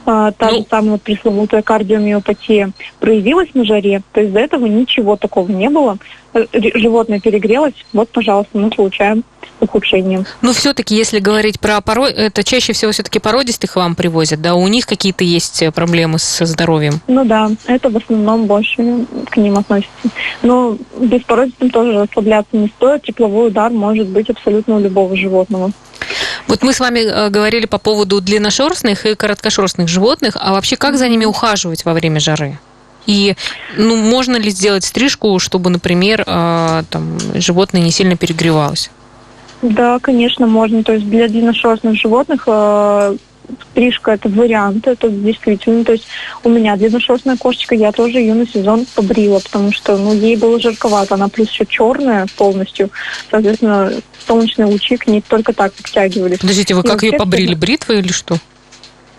А, 0.05 0.31
та 0.31 0.51
ну... 0.51 0.57
же 0.59 0.65
самая 0.69 0.97
пресловутая 0.97 1.61
кардиомиопатия 1.61 2.71
проявилась 2.99 3.53
на 3.53 3.65
жаре, 3.65 4.01
то 4.13 4.21
есть 4.21 4.33
до 4.33 4.39
этого 4.39 4.65
ничего 4.65 5.17
такого 5.17 5.51
не 5.51 5.69
было. 5.69 5.97
Животное 6.53 7.19
перегрелось, 7.19 7.73
вот, 7.93 8.09
пожалуйста, 8.09 8.57
мы 8.57 8.69
получаем 8.69 9.23
ухудшение. 9.59 10.25
Но 10.41 10.53
все-таки, 10.53 10.95
если 10.95 11.19
говорить 11.19 11.59
про 11.59 11.79
пород, 11.81 12.11
это 12.11 12.43
чаще 12.43 12.73
всего 12.73 12.91
все-таки 12.91 13.19
породистых 13.19 13.75
вам 13.75 13.95
привозят, 13.95 14.41
да? 14.41 14.55
У 14.55 14.67
них 14.67 14.85
какие-то 14.85 15.23
есть 15.23 15.61
э, 15.61 15.71
проблемы 15.71 16.19
со 16.19 16.45
здоровьем? 16.45 16.99
Ну 17.07 17.23
да, 17.25 17.51
это 17.67 17.89
в 17.89 17.97
основном 17.97 18.45
больше 18.45 19.05
к 19.29 19.37
ним 19.37 19.57
относится. 19.57 19.91
Но 20.41 20.77
беспородистым 20.99 21.69
тоже 21.69 21.93
расслабляться 21.93 22.57
не 22.57 22.67
стоит. 22.67 23.03
Тепловой 23.03 23.47
удар 23.47 23.71
может 23.71 24.07
быть 24.07 24.29
абсолютно 24.29 24.75
у 24.75 24.79
любого 24.79 25.15
животного. 25.15 25.71
Вот 26.47 26.63
мы 26.63 26.73
с 26.73 26.79
вами 26.79 26.99
э, 26.99 27.29
говорили 27.29 27.65
по 27.65 27.77
поводу 27.77 28.21
длинношерстных 28.21 29.05
и 29.05 29.15
короткошерстных 29.15 29.87
животных, 29.87 30.37
а 30.39 30.51
вообще 30.51 30.75
как 30.75 30.97
за 30.97 31.07
ними 31.07 31.25
ухаживать 31.25 31.85
во 31.85 31.93
время 31.93 32.19
жары? 32.19 32.59
И 33.05 33.35
ну, 33.77 33.95
можно 33.95 34.37
ли 34.37 34.49
сделать 34.49 34.83
стрижку, 34.83 35.37
чтобы, 35.39 35.69
например, 35.69 36.23
э, 36.25 36.83
там, 36.89 37.17
животное 37.35 37.81
не 37.81 37.91
сильно 37.91 38.15
перегревалось? 38.15 38.89
Да, 39.61 39.99
конечно, 39.99 40.47
можно. 40.47 40.83
То 40.83 40.93
есть 40.93 41.09
для 41.09 41.27
длинношерстных 41.27 41.95
животных 41.95 42.43
э, 42.47 43.15
стрижка 43.71 44.11
это 44.11 44.29
вариант, 44.29 44.87
это 44.87 45.09
действительно. 45.09 45.83
То 45.83 45.93
есть 45.93 46.05
у 46.43 46.49
меня 46.49 46.75
длинношерстная 46.75 47.37
кошечка, 47.37 47.75
я 47.75 47.91
тоже 47.91 48.19
ее 48.19 48.33
на 48.33 48.47
сезон 48.47 48.85
побрила, 48.95 49.39
потому 49.39 49.71
что 49.71 49.97
ну, 49.97 50.13
ей 50.13 50.35
было 50.35 50.59
жарковато. 50.59 51.15
Она 51.15 51.29
плюс 51.29 51.49
еще 51.49 51.65
черная 51.65 52.27
полностью. 52.37 52.89
Соответственно, 53.31 53.91
солнечные 54.27 54.65
лучи 54.65 54.97
к 54.97 55.07
ней 55.07 55.23
только 55.25 55.53
так 55.53 55.73
подтягивались. 55.73 56.39
Подождите, 56.39 56.75
вы 56.75 56.81
И 56.81 56.87
как 56.87 57.03
ее 57.03 57.13
побрили? 57.13 57.55
Бритвой 57.55 57.99
или 57.99 58.11
что? 58.11 58.37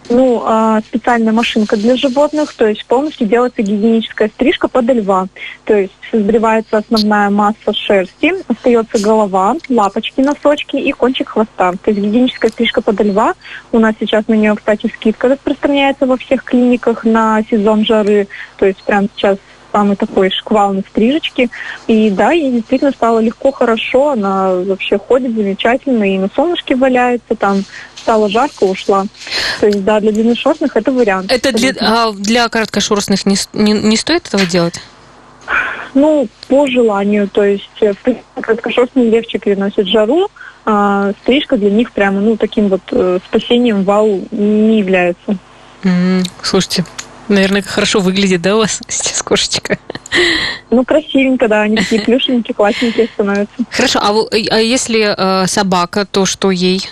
Ну, 0.08 0.42
а, 0.44 0.80
специальная 0.80 1.32
машинка 1.32 1.76
для 1.76 1.96
животных, 1.96 2.52
то 2.54 2.66
есть 2.66 2.84
полностью 2.86 3.26
делается 3.26 3.62
гигиеническая 3.62 4.28
стрижка 4.28 4.68
под 4.68 4.86
льва. 4.86 5.26
То 5.64 5.74
есть 5.74 5.92
сбривается 6.12 6.78
основная 6.78 7.30
масса 7.30 7.72
шерсти, 7.72 8.32
остается 8.46 9.02
голова, 9.02 9.56
лапочки, 9.68 10.20
носочки 10.20 10.76
и 10.76 10.92
кончик 10.92 11.30
хвоста. 11.30 11.72
То 11.72 11.90
есть 11.90 12.00
гигиеническая 12.00 12.50
стрижка 12.50 12.82
под 12.82 13.00
льва. 13.00 13.34
У 13.72 13.78
нас 13.78 13.94
сейчас 13.98 14.28
на 14.28 14.34
нее, 14.34 14.54
кстати, 14.54 14.92
скидка 14.94 15.28
распространяется 15.28 16.06
во 16.06 16.16
всех 16.16 16.44
клиниках 16.44 17.04
на 17.04 17.42
сезон 17.50 17.84
жары. 17.84 18.28
То 18.56 18.66
есть 18.66 18.82
прямо 18.82 19.08
сейчас 19.16 19.38
самый 19.74 19.96
такой 19.96 20.30
шквал 20.30 20.72
на 20.72 20.82
стрижечке. 20.82 21.50
И 21.88 22.10
да, 22.10 22.30
ей 22.30 22.52
действительно 22.52 22.92
стало 22.92 23.18
легко, 23.18 23.50
хорошо, 23.50 24.10
она 24.10 24.54
вообще 24.54 24.98
ходит 24.98 25.34
замечательно 25.34 26.04
и 26.04 26.18
на 26.18 26.28
солнышке 26.34 26.76
валяется, 26.76 27.34
там 27.34 27.64
стало 27.96 28.28
жарко, 28.28 28.64
ушла. 28.64 29.06
То 29.60 29.66
есть, 29.66 29.84
да, 29.84 29.98
для 29.98 30.12
длинношерстных 30.12 30.76
это 30.76 30.92
вариант. 30.92 31.32
Это 31.32 31.52
для, 31.52 31.72
а 31.80 32.12
для 32.12 32.48
короткошерстных 32.48 33.26
не, 33.26 33.36
не, 33.52 33.72
не 33.72 33.96
стоит 33.96 34.28
этого 34.28 34.46
делать? 34.46 34.80
Ну, 35.94 36.28
по 36.48 36.66
желанию, 36.66 37.28
то 37.28 37.44
есть 37.44 37.68
э, 37.80 37.94
краткошерстные 38.40 39.10
легче 39.10 39.38
переносят 39.38 39.86
жару, 39.86 40.28
а 40.64 41.12
стрижка 41.22 41.56
для 41.56 41.70
них 41.70 41.92
прямо, 41.92 42.20
ну, 42.20 42.36
таким 42.36 42.68
вот 42.68 42.82
э, 42.90 43.18
спасением 43.26 43.84
вау 43.84 44.22
не 44.30 44.78
является. 44.78 45.36
Mm, 45.82 46.24
слушайте, 46.42 46.84
наверное, 47.28 47.62
хорошо 47.62 48.00
выглядит, 48.00 48.42
да, 48.42 48.56
у 48.56 48.60
вас 48.60 48.80
сейчас 48.88 49.22
кошечка? 49.22 49.78
Ну, 50.70 50.84
красивенько, 50.84 51.48
да, 51.48 51.62
они 51.62 51.76
такие 51.76 52.02
плюшенькие, 52.02 52.54
классненькие 52.54 53.06
становятся. 53.06 53.54
Хорошо, 53.70 54.00
а, 54.00 54.12
а 54.30 54.60
если 54.60 55.14
э, 55.16 55.46
собака, 55.46 56.06
то 56.06 56.26
что 56.26 56.50
ей? 56.50 56.82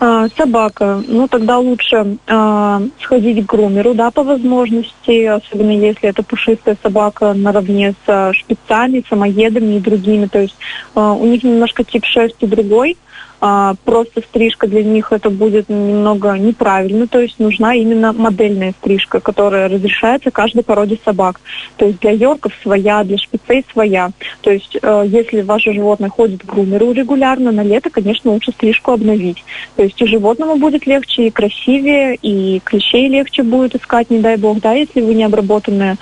А, 0.00 0.28
собака, 0.36 1.02
ну 1.06 1.28
тогда 1.28 1.58
лучше 1.58 2.18
а, 2.26 2.82
сходить 3.00 3.46
к 3.46 3.48
грумеру, 3.48 3.94
да, 3.94 4.10
по 4.10 4.22
возможности, 4.22 5.24
особенно 5.24 5.70
если 5.70 6.10
это 6.10 6.22
пушистая 6.22 6.76
собака 6.82 7.32
наравне 7.32 7.94
с 8.04 8.32
шпицами, 8.34 9.04
самоедами 9.08 9.76
и 9.76 9.80
другими. 9.80 10.26
То 10.26 10.40
есть 10.40 10.56
а, 10.94 11.12
у 11.12 11.24
них 11.24 11.42
немножко 11.42 11.84
тип 11.84 12.04
шерсти 12.04 12.44
другой, 12.44 12.98
а, 13.46 13.74
просто 13.84 14.22
стрижка 14.22 14.66
для 14.66 14.82
них 14.82 15.12
это 15.12 15.28
будет 15.28 15.68
немного 15.68 16.32
неправильно, 16.38 17.06
то 17.06 17.20
есть 17.20 17.38
нужна 17.38 17.74
именно 17.74 18.14
модельная 18.14 18.72
стрижка, 18.80 19.20
которая 19.20 19.68
разрешается 19.68 20.30
каждой 20.30 20.64
породе 20.64 20.98
собак. 21.04 21.42
То 21.76 21.84
есть 21.84 22.00
для 22.00 22.12
йорков 22.12 22.54
своя, 22.62 23.04
для 23.04 23.18
шпицей 23.18 23.66
своя. 23.70 24.12
То 24.40 24.50
есть 24.50 24.78
э, 24.80 25.04
если 25.06 25.42
ваше 25.42 25.74
животное 25.74 26.08
ходит 26.08 26.40
к 26.40 26.46
грумеру 26.46 26.92
регулярно, 26.92 27.52
на 27.52 27.62
лето, 27.62 27.90
конечно, 27.90 28.30
лучше 28.30 28.50
стрижку 28.52 28.92
обновить. 28.92 29.44
То 29.76 29.82
есть 29.82 30.00
и 30.00 30.06
животному 30.06 30.56
будет 30.56 30.86
легче, 30.86 31.26
и 31.26 31.30
красивее, 31.30 32.14
и 32.14 32.62
клещей 32.64 33.08
легче 33.08 33.42
будет 33.42 33.74
искать, 33.74 34.08
не 34.08 34.20
дай 34.20 34.38
бог, 34.38 34.62
да, 34.62 34.72
если 34.72 35.02
вы 35.02 35.12
не 35.12 35.24
обработанная. 35.24 35.98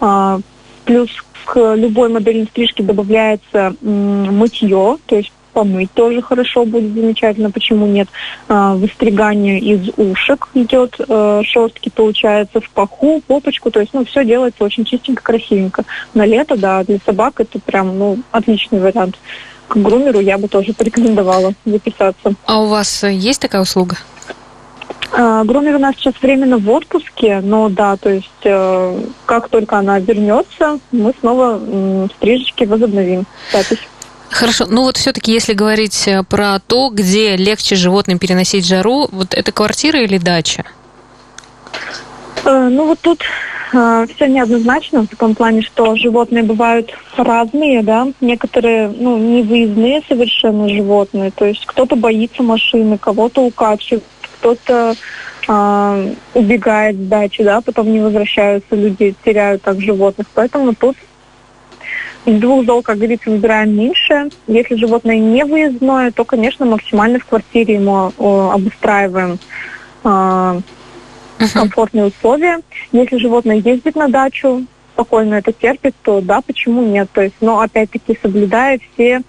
А, 0.00 0.40
плюс 0.86 1.10
к 1.44 1.74
любой 1.74 2.08
модельной 2.08 2.46
стрижке 2.46 2.82
добавляется 2.82 3.76
мытье, 3.82 4.96
то 5.04 5.16
есть 5.16 5.30
помыть 5.56 5.90
тоже 5.94 6.20
хорошо 6.20 6.66
будет 6.66 6.92
замечательно, 6.92 7.50
почему 7.50 7.86
нет. 7.86 8.08
А, 8.46 8.74
выстригание 8.74 9.58
из 9.58 9.88
ушек 9.96 10.48
идет, 10.52 11.00
а, 11.08 11.40
шерстки 11.44 11.88
получается 11.88 12.60
в 12.60 12.68
паху, 12.68 13.22
попочку, 13.26 13.70
то 13.70 13.80
есть 13.80 13.94
ну 13.94 14.04
все 14.04 14.22
делается 14.22 14.62
очень 14.64 14.84
чистенько, 14.84 15.22
красивенько. 15.22 15.86
На 16.12 16.26
лето, 16.26 16.58
да, 16.58 16.84
для 16.84 16.98
собак 17.06 17.40
это 17.40 17.58
прям 17.58 17.98
ну 17.98 18.18
отличный 18.32 18.80
вариант. 18.80 19.18
К 19.68 19.78
грумеру 19.78 20.20
я 20.20 20.36
бы 20.36 20.46
тоже 20.46 20.74
порекомендовала 20.74 21.54
записаться. 21.64 22.34
А 22.44 22.60
у 22.60 22.66
вас 22.66 23.04
есть 23.04 23.40
такая 23.40 23.62
услуга? 23.62 23.96
А, 25.10 25.42
грумер 25.44 25.76
у 25.76 25.78
нас 25.78 25.94
сейчас 25.96 26.12
временно 26.20 26.58
в 26.58 26.68
отпуске, 26.68 27.40
но 27.42 27.70
да, 27.70 27.96
то 27.96 28.10
есть 28.10 28.44
э, 28.44 29.00
как 29.24 29.48
только 29.48 29.78
она 29.78 29.98
вернется, 30.00 30.80
мы 30.92 31.14
снова 31.18 31.58
э, 31.58 32.08
стрижечки 32.18 32.64
возобновим 32.64 33.24
запись. 33.50 33.78
Хорошо, 34.30 34.66
ну 34.68 34.82
вот 34.82 34.96
все-таки, 34.96 35.32
если 35.32 35.54
говорить 35.54 36.06
э, 36.08 36.22
про 36.22 36.58
то, 36.58 36.90
где 36.90 37.36
легче 37.36 37.76
животным 37.76 38.18
переносить 38.18 38.66
жару, 38.66 39.08
вот 39.10 39.34
это 39.34 39.52
квартира 39.52 40.00
или 40.00 40.18
дача? 40.18 40.64
Э, 42.44 42.68
ну 42.68 42.86
вот 42.86 43.00
тут 43.00 43.22
э, 43.72 44.06
все 44.14 44.26
неоднозначно 44.26 45.02
в 45.02 45.06
таком 45.06 45.34
плане, 45.34 45.62
что 45.62 45.96
животные 45.96 46.42
бывают 46.42 46.92
разные, 47.16 47.82
да, 47.82 48.08
некоторые, 48.20 48.88
ну, 48.88 49.16
не 49.16 49.42
выездные 49.42 50.02
совершенно 50.08 50.68
животные, 50.68 51.30
то 51.30 51.44
есть 51.44 51.64
кто-то 51.64 51.96
боится 51.96 52.42
машины, 52.42 52.98
кого-то 52.98 53.42
укачивает, 53.42 54.04
кто-то 54.20 54.94
э, 55.48 56.14
убегает 56.34 56.96
с 56.96 57.06
дачи, 57.06 57.42
да, 57.42 57.60
потом 57.60 57.92
не 57.92 58.00
возвращаются 58.00 58.74
люди, 58.74 59.14
теряют 59.24 59.62
так 59.62 59.80
животных, 59.80 60.26
поэтому 60.34 60.74
тут 60.74 60.96
двух 62.32 62.66
зол, 62.66 62.82
как 62.82 62.98
говорится, 62.98 63.30
выбираем 63.30 63.76
меньше. 63.76 64.28
Если 64.46 64.74
животное 64.74 65.18
не 65.18 65.44
выездное, 65.44 66.10
то, 66.10 66.24
конечно, 66.24 66.66
максимально 66.66 67.18
в 67.18 67.26
квартире 67.26 67.74
ему 67.74 68.12
обустраиваем 68.50 69.38
э, 70.04 70.60
комфортные 71.52 72.06
условия. 72.06 72.60
Если 72.92 73.18
животное 73.18 73.56
ездит 73.56 73.94
на 73.96 74.08
дачу, 74.08 74.64
спокойно 74.94 75.34
это 75.34 75.52
терпит, 75.52 75.94
то 76.02 76.20
да, 76.20 76.40
почему 76.40 76.82
нет? 76.82 77.08
То 77.12 77.22
есть, 77.22 77.36
но 77.40 77.60
опять-таки 77.60 78.18
соблюдая 78.20 78.80
все 78.94 79.22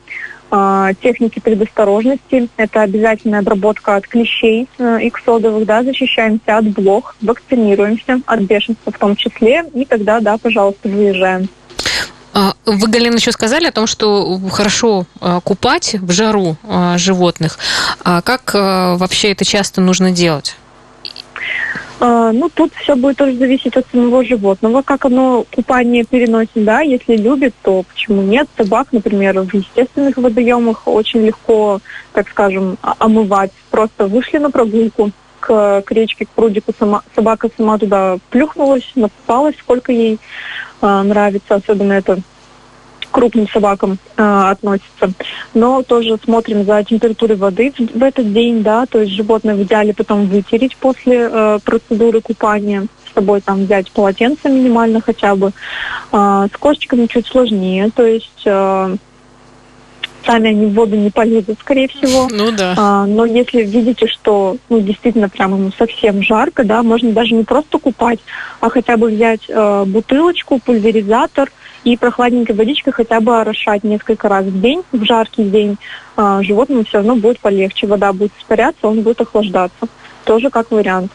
э, 0.49 0.89
техники 1.01 1.39
предосторожности, 1.39 2.47
это 2.57 2.81
обязательная 2.81 3.39
обработка 3.39 3.95
от 3.97 4.07
клещей 4.07 4.67
э, 4.77 4.99
иксодовых, 5.01 5.65
да, 5.65 5.83
защищаемся 5.83 6.57
от 6.57 6.67
блох, 6.69 7.15
вакцинируемся 7.21 8.21
от 8.25 8.39
бешенства 8.41 8.91
в 8.91 8.97
том 8.97 9.15
числе, 9.15 9.65
и 9.73 9.85
тогда, 9.85 10.19
да, 10.19 10.37
пожалуйста, 10.37 10.87
выезжаем. 10.87 11.49
А, 12.37 12.53
вы, 12.67 12.87
Галина, 12.87 13.15
еще 13.15 13.31
сказали 13.31 13.65
о 13.65 13.71
том, 13.71 13.87
что 13.87 14.39
хорошо 14.51 15.05
а, 15.19 15.39
купать 15.41 15.95
в 15.95 16.11
жару 16.11 16.55
а, 16.63 16.95
животных. 16.99 17.57
А 18.03 18.21
как 18.21 18.53
вообще 18.53 19.31
это 19.31 19.43
часто 19.43 19.81
нужно 19.81 20.11
делать? 20.11 20.55
Ну, 21.99 22.51
тут 22.53 22.71
все 22.75 22.95
будет 22.95 23.17
тоже 23.17 23.35
зависеть 23.37 23.75
от 23.75 23.87
самого 23.91 24.23
животного, 24.23 24.83
как 24.83 25.05
оно 25.05 25.47
купание 25.51 26.03
переносит, 26.03 26.51
да, 26.53 26.81
если 26.81 27.17
любит, 27.17 27.55
то 27.63 27.81
почему 27.91 28.21
нет? 28.21 28.47
Собак, 28.55 28.89
например, 28.91 29.41
в 29.41 29.51
естественных 29.51 30.17
водоемах 30.17 30.87
очень 30.87 31.25
легко, 31.25 31.79
так 32.13 32.29
скажем, 32.29 32.77
омывать. 32.99 33.49
Просто 33.71 34.05
вышли 34.05 34.37
на 34.37 34.51
прогулку 34.51 35.09
к, 35.39 35.81
к 35.81 35.91
речке, 35.91 36.25
к 36.25 36.29
прудику, 36.29 36.73
сама, 36.77 37.01
собака 37.15 37.49
сама 37.55 37.77
туда 37.77 38.17
плюхнулась, 38.29 38.89
напалась, 38.95 39.55
сколько 39.59 39.91
ей 39.91 40.19
э, 40.81 41.01
нравится, 41.01 41.55
особенно 41.55 41.93
это 41.93 42.19
крупным 43.11 43.47
собакам 43.47 43.97
э, 44.15 44.23
относится. 44.51 45.11
Но 45.53 45.81
тоже 45.83 46.17
смотрим 46.23 46.65
за 46.65 46.83
температурой 46.83 47.35
воды 47.35 47.73
в, 47.75 47.79
в 47.79 48.03
этот 48.03 48.31
день, 48.31 48.63
да, 48.63 48.85
то 48.85 49.01
есть 49.01 49.13
животное 49.13 49.55
в 49.55 49.63
идеале 49.63 49.93
потом 49.93 50.27
вытереть 50.27 50.77
после 50.77 51.29
э, 51.31 51.59
процедуры 51.63 52.21
купания, 52.21 52.87
с 53.09 53.13
собой 53.15 53.41
там 53.41 53.65
взять 53.65 53.91
полотенце 53.91 54.49
минимально 54.49 55.01
хотя 55.01 55.35
бы. 55.35 55.51
Э, 56.11 56.47
с 56.53 56.57
кошечками 56.57 57.07
чуть 57.07 57.27
сложнее, 57.27 57.89
то 57.95 58.05
есть 58.05 58.43
сами 60.27 60.49
они 60.49 60.65
в 60.67 60.73
воду 60.73 60.95
не 60.95 61.09
полезут, 61.09 61.57
скорее 61.59 61.87
всего. 61.87 62.27
Ну 62.29 62.51
да. 62.51 62.75
А, 62.77 63.05
но 63.05 63.25
если 63.25 63.63
видите, 63.63 64.07
что 64.07 64.57
ну, 64.69 64.79
действительно 64.79 65.29
прямо 65.29 65.57
ему 65.57 65.71
совсем 65.71 66.21
жарко, 66.21 66.63
да, 66.63 66.83
можно 66.83 67.11
даже 67.11 67.33
не 67.33 67.43
просто 67.43 67.79
купать, 67.79 68.19
а 68.59 68.69
хотя 68.69 68.97
бы 68.97 69.07
взять 69.09 69.41
э, 69.47 69.83
бутылочку, 69.87 70.59
пульверизатор 70.59 71.49
и 71.83 71.95
прохладненькой 71.95 72.55
водичкой 72.55 72.93
хотя 72.93 73.21
бы 73.21 73.39
орошать 73.39 73.83
несколько 73.83 74.27
раз 74.27 74.45
в 74.45 74.61
день, 74.61 74.83
в 74.91 75.03
жаркий 75.05 75.45
день. 75.45 75.77
Э, 76.17 76.39
животному 76.41 76.83
все 76.83 76.97
равно 76.97 77.15
будет 77.15 77.39
полегче, 77.39 77.87
вода 77.87 78.11
будет 78.13 78.31
испаряться, 78.39 78.87
он 78.87 79.01
будет 79.01 79.21
охлаждаться. 79.21 79.87
Тоже 80.25 80.49
как 80.49 80.71
вариант. 80.71 81.11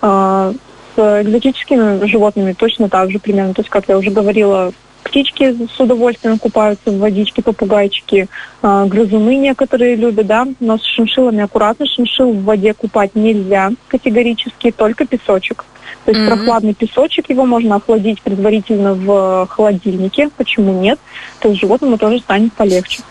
Э, 0.00 0.54
с 0.96 1.22
экзотическими 1.22 2.06
животными 2.06 2.52
точно 2.52 2.88
так 2.88 3.10
же 3.10 3.18
примерно. 3.18 3.52
То 3.52 3.62
есть, 3.62 3.70
как 3.70 3.88
я 3.88 3.98
уже 3.98 4.10
говорила, 4.10 4.72
птички 5.04 5.56
с 5.66 5.78
удовольствием 5.78 6.38
купаются 6.38 6.90
в 6.90 6.98
водичке, 6.98 7.42
попугайчики, 7.42 8.28
э, 8.62 8.84
грызуны 8.86 9.36
некоторые 9.36 9.94
любят, 9.94 10.26
да, 10.26 10.46
но 10.60 10.78
с 10.78 10.82
шиншиллами 10.82 11.42
аккуратно, 11.42 11.86
шиншил 11.86 12.32
в 12.32 12.44
воде 12.44 12.74
купать 12.74 13.14
нельзя 13.14 13.70
категорически, 13.88 14.72
только 14.72 15.06
песочек. 15.06 15.64
То 16.04 16.10
есть 16.10 16.22
mm-hmm. 16.22 16.36
прохладный 16.36 16.74
песочек, 16.74 17.30
его 17.30 17.46
можно 17.46 17.76
охладить 17.76 18.20
предварительно 18.20 18.94
в 18.94 19.46
холодильнике, 19.48 20.30
почему 20.36 20.80
нет, 20.80 20.98
то 21.38 21.48
есть 21.48 21.60
животному 21.60 21.96
тоже 21.96 22.18
станет 22.18 22.52
полегче. 22.52 23.02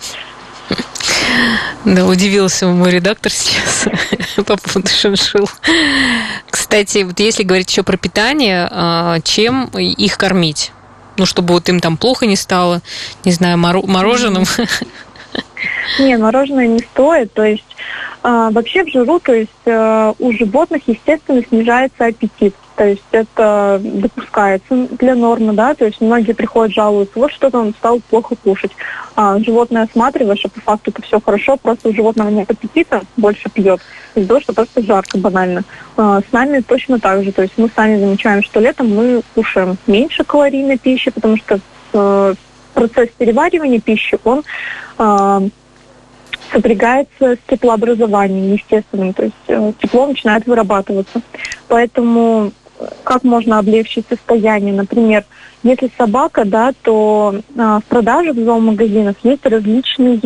Да, 1.86 2.06
удивился 2.06 2.68
мой 2.68 2.92
редактор 2.92 3.32
сейчас 3.32 3.88
по 4.36 4.58
поводу 4.58 4.88
шиншил. 4.88 5.50
Кстати, 6.50 7.04
вот 7.04 7.20
если 7.20 7.44
говорить 7.44 7.70
еще 7.70 7.84
про 7.84 7.98
питание, 7.98 8.68
а, 8.72 9.20
чем 9.22 9.66
их 9.66 10.18
кормить? 10.18 10.72
Ну, 11.18 11.26
чтобы 11.26 11.54
вот 11.54 11.70
им 11.70 11.80
там 11.80 11.98
плохо 11.98 12.26
не 12.26 12.36
стало, 12.36 12.82
не 13.24 13.32
знаю, 13.32 13.58
мороженым. 13.58 14.44
Не, 16.00 16.18
мороженое 16.18 16.68
не 16.68 16.80
стоит. 16.80 17.34
То 17.34 17.44
есть 17.44 17.76
э, 18.24 18.50
вообще 18.52 18.84
в 18.84 18.90
жиру, 18.90 19.20
то 19.20 19.34
есть 19.34 19.52
э, 19.66 20.14
у 20.20 20.32
животных, 20.32 20.84
естественно, 20.88 21.42
снижается 21.44 22.06
аппетит. 22.06 22.56
То 22.76 22.86
есть 22.88 23.04
это 23.12 23.80
допускается 23.84 24.88
для 24.98 25.14
нормы, 25.16 25.54
да, 25.54 25.76
то 25.76 25.86
есть 25.86 26.02
многие 26.02 26.34
приходят 26.34 26.74
жалуются, 26.74 27.20
вот 27.20 27.32
что-то 27.32 27.60
он 27.60 27.74
стал 27.74 28.00
плохо 28.10 28.36
кушать. 28.36 28.72
а, 29.16 29.38
животное 29.40 29.84
осматриваешь, 29.84 30.44
а 30.46 30.50
по 30.50 30.60
факту 30.60 30.90
это 30.90 31.04
все 31.04 31.22
хорошо, 31.22 31.56
просто 31.58 31.90
у 31.90 31.94
животного 31.94 32.30
нет 32.30 32.50
аппетита, 32.50 33.02
больше 33.16 33.50
пьет, 33.50 33.80
из-за 34.16 34.28
того, 34.28 34.40
что 34.40 34.54
просто 34.54 34.82
жарко 34.82 35.20
банально. 35.20 35.64
А, 35.98 36.22
с 36.22 36.32
нами 36.32 36.62
точно 36.62 37.00
так 37.00 37.24
же, 37.24 37.32
то 37.32 37.44
есть 37.44 37.54
мы 37.58 37.70
сами 37.76 38.00
замечаем, 38.00 38.42
что 38.42 38.60
летом 38.60 38.90
мы 38.90 39.22
кушаем 39.36 39.78
меньше 39.86 40.24
калорийной 40.24 40.80
пищи, 40.80 41.12
потому 41.12 41.38
что 41.38 41.60
э, 41.94 42.34
процесс 42.74 43.10
переваривания 43.16 43.80
пищи, 43.80 44.18
он 44.24 44.44
э, 44.98 45.50
сопрягается 46.52 47.36
с 47.36 47.38
теплообразованием 47.48 48.54
естественным, 48.54 49.14
то 49.14 49.24
есть 49.24 49.36
э, 49.48 49.74
тепло 49.80 50.08
начинает 50.08 50.46
вырабатываться. 50.48 51.22
Поэтому 51.68 52.52
как 53.04 53.24
можно 53.24 53.60
облегчить 53.60 54.06
состояние? 54.08 54.74
Например, 54.74 55.24
если 55.64 55.90
собака, 55.98 56.46
да, 56.46 56.74
то 56.82 57.36
э, 57.36 57.80
в 57.80 57.84
продаже 57.88 58.34
в 58.34 58.44
зоомагазинах 58.44 59.16
есть 59.24 59.46
различные 59.46 60.18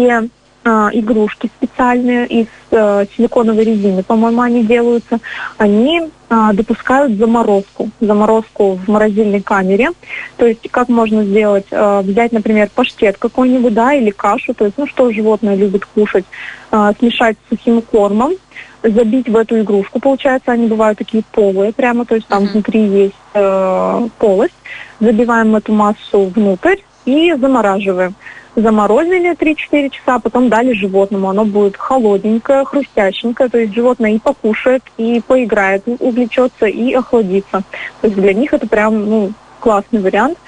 э, 0.67 0.89
игрушки 0.93 1.49
специальные 1.57 2.27
из 2.27 2.47
э, 2.71 3.05
силиконовой 3.15 3.63
резины, 3.63 4.03
по-моему, 4.03 4.41
они 4.41 4.63
делаются, 4.63 5.19
они 5.57 6.01
э, 6.01 6.49
допускают 6.53 7.13
заморозку, 7.13 7.89
заморозку 8.01 8.73
в 8.73 8.87
морозильной 8.89 9.41
камере. 9.41 9.91
То 10.35 10.45
есть 10.45 10.69
как 10.69 10.89
можно 10.89 11.23
сделать, 11.23 11.67
э, 11.71 12.01
взять, 12.01 12.33
например, 12.33 12.69
паштет 12.73 13.17
какой-нибудь, 13.17 13.73
да, 13.73 13.93
или 13.93 14.09
кашу, 14.09 14.53
то 14.53 14.65
есть, 14.65 14.77
ну, 14.77 14.87
что 14.87 15.11
животное 15.11 15.55
любит 15.55 15.85
кушать, 15.85 16.25
э, 16.71 16.91
смешать 16.99 17.37
с 17.45 17.49
сухим 17.49 17.81
кормом, 17.81 18.33
забить 18.83 19.29
в 19.29 19.35
эту 19.35 19.59
игрушку, 19.61 19.99
получается, 19.99 20.51
они 20.51 20.67
бывают 20.67 20.97
такие 20.97 21.23
полые 21.31 21.71
прямо, 21.71 22.05
то 22.05 22.15
есть 22.15 22.27
там 22.27 22.43
mm-hmm. 22.43 22.51
внутри 22.51 22.81
есть 22.87 23.15
э, 23.33 24.07
полость, 24.19 24.53
забиваем 24.99 25.55
эту 25.55 25.71
массу 25.71 26.25
внутрь 26.25 26.77
и 27.05 27.33
замораживаем 27.33 28.15
заморозили 28.57 29.33
3-4 29.33 29.91
часа, 29.91 30.19
потом 30.19 30.49
дали 30.49 30.73
животному. 30.73 31.29
Оно 31.29 31.45
будет 31.45 31.77
холодненькое, 31.77 32.65
хрустященькое, 32.65 33.49
то 33.49 33.59
есть 33.59 33.73
животное 33.73 34.13
и 34.13 34.19
покушает, 34.19 34.83
и 34.97 35.21
поиграет, 35.25 35.83
увлечется, 35.99 36.65
и 36.65 36.93
охладится. 36.93 37.63
То 38.01 38.07
есть 38.07 38.15
для 38.15 38.33
них 38.33 38.53
это 38.53 38.67
прям 38.67 39.09
ну, 39.09 39.31
классный 39.59 40.01
вариант. 40.01 40.39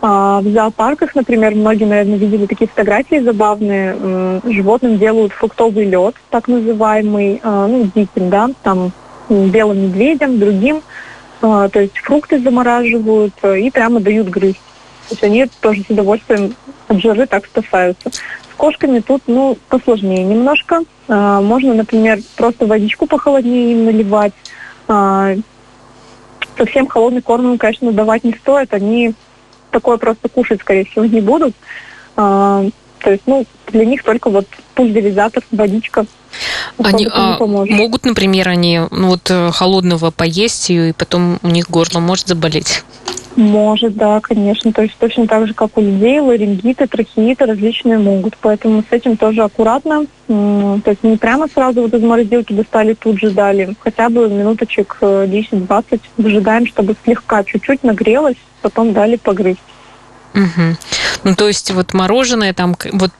А, 0.00 0.40
в 0.40 0.48
зоопарках, 0.48 1.14
например, 1.14 1.54
многие, 1.54 1.84
наверное, 1.84 2.18
видели 2.18 2.46
такие 2.46 2.66
фотографии 2.66 3.20
забавные. 3.20 4.40
Животным 4.44 4.98
делают 4.98 5.32
фруктовый 5.32 5.84
лед, 5.84 6.16
так 6.30 6.48
называемый, 6.48 7.40
а, 7.44 7.68
ну, 7.68 7.88
диким, 7.94 8.28
да, 8.28 8.50
там 8.64 8.90
белым 9.28 9.84
медведям, 9.84 10.40
другим. 10.40 10.82
А, 11.40 11.68
то 11.68 11.80
есть 11.80 11.96
фрукты 11.98 12.40
замораживают 12.40 13.34
и 13.44 13.70
прямо 13.70 14.00
дают 14.00 14.28
грызть. 14.28 14.71
То 15.08 15.14
есть 15.14 15.24
они 15.24 15.46
тоже 15.60 15.82
с 15.82 15.90
удовольствием 15.90 16.54
от 16.88 17.00
жары 17.00 17.26
так 17.26 17.46
спасаются. 17.46 18.10
С 18.10 18.54
кошками 18.56 19.00
тут, 19.00 19.22
ну, 19.26 19.58
посложнее 19.68 20.24
немножко. 20.24 20.82
А, 21.08 21.40
можно, 21.40 21.74
например, 21.74 22.20
просто 22.36 22.66
водичку 22.66 23.06
похолоднее 23.06 23.72
им 23.72 23.84
наливать. 23.86 24.32
А, 24.88 25.34
совсем 26.56 26.86
холодный 26.86 27.22
корм 27.22 27.52
им, 27.52 27.58
конечно, 27.58 27.92
давать 27.92 28.24
не 28.24 28.32
стоит. 28.34 28.72
Они 28.72 29.14
такое 29.70 29.96
просто 29.96 30.28
кушать, 30.28 30.60
скорее 30.60 30.84
всего, 30.84 31.04
не 31.04 31.20
будут. 31.20 31.54
А, 32.16 32.64
то 33.00 33.10
есть, 33.10 33.24
ну, 33.26 33.44
для 33.68 33.84
них 33.84 34.02
только 34.04 34.30
вот 34.30 34.46
пульверизатор, 34.74 35.42
водичка. 35.50 36.06
Они 36.78 37.08
а, 37.10 37.38
могут, 37.38 38.04
например, 38.04 38.48
они 38.48 38.80
ну, 38.90 39.08
вот 39.08 39.30
э, 39.30 39.50
холодного 39.52 40.10
поесть, 40.10 40.70
и 40.70 40.92
потом 40.96 41.38
у 41.42 41.48
них 41.48 41.68
горло 41.68 41.98
может 41.98 42.28
заболеть? 42.28 42.84
Может, 43.36 43.94
да, 43.94 44.20
конечно. 44.20 44.72
То 44.72 44.82
есть 44.82 44.96
точно 44.98 45.26
так 45.26 45.46
же, 45.46 45.54
как 45.54 45.78
у 45.78 45.80
людей, 45.80 46.20
ларингиты, 46.20 46.86
трахеиты 46.86 47.46
различные 47.46 47.98
могут. 47.98 48.36
Поэтому 48.38 48.82
с 48.82 48.92
этим 48.92 49.16
тоже 49.16 49.42
аккуратно. 49.42 50.06
То 50.26 50.82
есть 50.86 51.02
не 51.02 51.16
прямо 51.16 51.48
сразу 51.48 51.82
вот 51.82 51.94
из 51.94 52.02
морозилки 52.02 52.52
достали, 52.52 52.94
тут 52.94 53.18
же 53.18 53.30
дали. 53.30 53.74
Хотя 53.80 54.08
бы 54.10 54.28
минуточек 54.28 54.98
10-20 55.00 55.84
э, 55.90 55.98
выжидаем, 56.18 56.66
чтобы 56.66 56.94
слегка 57.04 57.42
чуть-чуть 57.44 57.82
нагрелось, 57.82 58.36
потом 58.60 58.92
дали 58.92 59.16
погрызть. 59.16 59.60
Угу. 60.34 60.76
Ну, 61.24 61.34
то 61.34 61.46
есть 61.46 61.70
вот 61.70 61.94
мороженое 61.94 62.52
там, 62.52 62.76
вот 62.92 63.10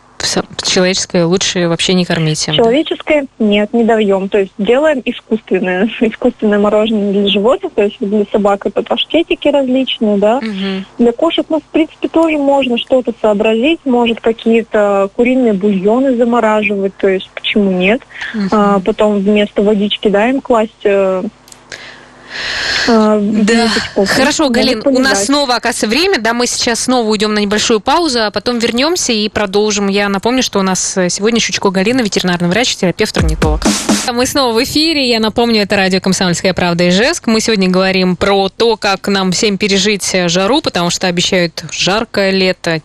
человеческое 0.63 1.25
лучше 1.25 1.69
вообще 1.69 1.95
не 1.95 2.05
кормите. 2.05 2.55
Человеческое 2.55 3.27
нет, 3.39 3.73
не 3.73 3.85
даем. 3.85 4.29
То 4.29 4.39
есть 4.39 4.53
делаем 4.59 5.03
искусственное, 5.05 5.91
искусственное 6.01 6.59
мороженое 6.59 7.13
для 7.13 7.29
животных, 7.29 7.73
то 7.75 7.83
есть 7.83 7.97
для 8.01 8.25
собак 8.31 8.67
это 8.67 8.83
паштетики 8.83 9.49
различные, 9.49 10.19
да. 10.19 10.39
Угу. 10.39 10.85
Для 10.99 11.13
кошек, 11.13 11.47
ну, 11.49 11.61
в 11.61 11.65
принципе, 11.65 12.09
тоже 12.09 12.39
можно 12.39 12.79
что-то 12.79 13.13
сообразить, 13.21 13.81
может 13.85 14.21
какие-то 14.21 15.11
куриные 15.15 15.53
бульоны 15.53 16.17
замораживать, 16.17 16.97
то 16.97 17.09
есть 17.09 17.31
почему 17.35 17.71
нет. 17.71 18.03
Угу. 18.35 18.45
А, 18.53 18.81
потом 18.81 19.19
вместо 19.19 19.63
водички, 19.63 20.09
да, 20.09 20.29
им 20.29 20.41
класть 20.41 20.87
э, 22.89 22.91
а, 22.91 23.19
да. 23.21 23.69
Хорошо, 24.07 24.49
Галин, 24.49 24.83
у 24.85 24.99
нас 24.99 25.27
снова, 25.27 25.57
оказывается, 25.57 25.87
время, 25.87 26.19
да, 26.19 26.33
мы 26.33 26.47
сейчас 26.47 26.81
снова 26.81 27.09
уйдем 27.09 27.35
на 27.35 27.39
небольшую 27.41 27.81
паузу, 27.81 28.25
а 28.25 28.31
потом 28.31 28.59
вернемся 28.59 29.13
и 29.13 29.29
продолжим. 29.29 29.89
Я 29.89 30.09
напомню, 30.09 30.43
что 30.43 30.59
у 30.59 30.63
нас 30.63 30.99
сегодня 31.09 31.41
Щучко 31.41 31.71
Галина, 31.71 32.01
ветеринарный 32.01 32.49
врач, 32.49 32.77
терапевт, 32.77 33.17
орнитолог. 33.17 33.63
Мы 34.13 34.27
снова 34.27 34.53
в 34.55 34.63
эфире, 34.63 35.09
я 35.09 35.21
напомню, 35.21 35.63
это 35.63 35.77
радио 35.77 36.01
«Комсомольская 36.01 36.55
правда» 36.55 36.85
и 36.85 36.91
Жеск. 36.91 37.27
Мы 37.27 37.41
сегодня 37.41 37.69
говорим 37.69 38.17
про 38.17 38.49
то, 38.49 38.77
как 38.77 39.09
нам 39.09 39.33
всем 39.33 39.59
пережить 39.59 40.11
жару, 40.27 40.61
потому 40.61 40.91
что 40.91 41.07
обещают 41.07 41.65
жаркое 41.71 42.31
лето, 42.31 42.83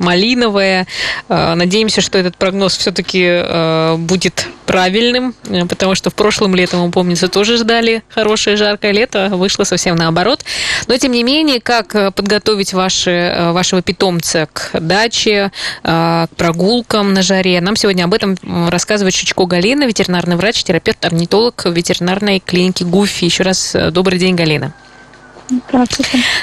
малиновая. 0.00 0.86
Э, 1.28 1.54
надеемся, 1.54 2.00
что 2.00 2.18
этот 2.18 2.36
прогноз 2.36 2.76
все-таки 2.76 3.22
э, 3.24 3.96
будет 3.98 4.48
правильным, 4.66 5.34
э, 5.48 5.66
потому 5.66 5.94
что 5.94 6.10
в 6.10 6.14
прошлом 6.14 6.54
летом, 6.54 6.90
помнится, 6.90 7.28
тоже 7.28 7.56
ждали 7.56 8.02
хорошее 8.08 8.56
жаркое 8.56 8.92
лето, 8.92 9.26
а 9.26 9.36
вышло 9.36 9.64
совсем 9.64 9.94
наоборот. 9.96 10.44
Но, 10.88 10.96
тем 10.96 11.12
не 11.12 11.22
менее, 11.22 11.60
как 11.60 12.14
подготовить 12.14 12.72
ваши, 12.72 13.50
вашего 13.52 13.82
питомца 13.82 14.48
к 14.52 14.80
даче, 14.80 15.52
к 15.82 16.28
прогулкам 16.36 17.12
на 17.12 17.22
жаре, 17.22 17.60
нам 17.60 17.76
сегодня 17.76 18.04
об 18.04 18.14
этом 18.14 18.36
рассказывает 18.68 19.14
Чучко 19.14 19.44
Галина, 19.44 19.84
ветеринарный 19.84 20.36
врач, 20.36 20.64
терапевт, 20.64 21.04
орнитолог 21.04 21.66
ветеринарной 21.66 22.40
клиники 22.40 22.82
ГУФИ. 22.82 23.24
Еще 23.24 23.42
раз 23.42 23.76
добрый 23.92 24.18
день, 24.18 24.34
Галина. 24.34 24.72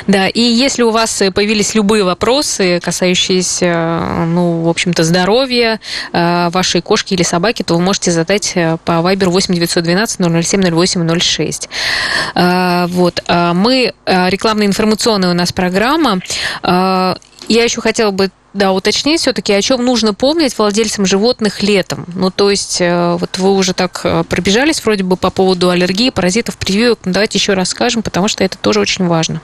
Да, 0.08 0.28
и 0.28 0.42
если 0.42 0.84
у 0.84 0.92
вас 0.92 1.22
появились 1.34 1.76
любые 1.76 2.04
вопросы, 2.04 2.80
касающиеся, 2.82 4.26
ну, 4.28 4.62
в 4.64 4.70
общем-то, 4.70 5.04
здоровья 5.04 5.80
э, 6.14 6.50
вашей 6.50 6.82
кошки 6.82 7.14
или 7.14 7.24
собаки, 7.24 7.64
то 7.64 7.76
вы 7.76 7.82
можете 7.82 8.12
задать 8.12 8.54
э, 8.56 8.78
по 8.84 8.94
Viber 8.94 9.30
8 9.30 9.54
912 9.54 10.46
007 10.46 10.74
08 10.74 11.20
06. 11.20 11.70
Вот. 12.36 13.24
А 13.28 13.54
мы, 13.54 13.94
э, 14.06 14.30
рекламно-информационная 14.30 15.32
у 15.32 15.34
нас 15.34 15.52
программа. 15.52 16.20
Я 17.48 17.64
еще 17.64 17.82
хотела 17.82 18.12
бы 18.12 18.30
да, 18.54 18.72
уточнить 18.74 19.22
все-таки, 19.22 19.54
о 19.54 19.62
чем 19.62 19.86
нужно 19.86 20.14
помнить 20.14 20.58
владельцам 20.58 21.06
животных 21.06 21.62
летом. 21.62 22.06
Ну, 22.14 22.32
то 22.32 22.50
есть, 22.50 22.82
э, 22.82 23.16
вот 23.20 23.38
вы 23.38 23.54
уже 23.54 23.74
так 23.74 24.02
э, 24.04 24.24
пробежались 24.28 24.84
вроде 24.84 25.04
бы 25.04 25.16
по 25.16 25.30
поводу 25.30 25.70
аллергии, 25.70 26.10
паразитов, 26.10 26.58
прививок. 26.58 27.00
Ну, 27.06 27.14
давайте 27.14 27.38
еще 27.38 27.54
раз 27.54 27.70
скажем, 27.70 28.02
потому 28.02 28.28
что 28.28 28.44
это 28.44 28.58
тоже 28.58 28.80
очень 28.80 29.06
важно. 29.06 29.42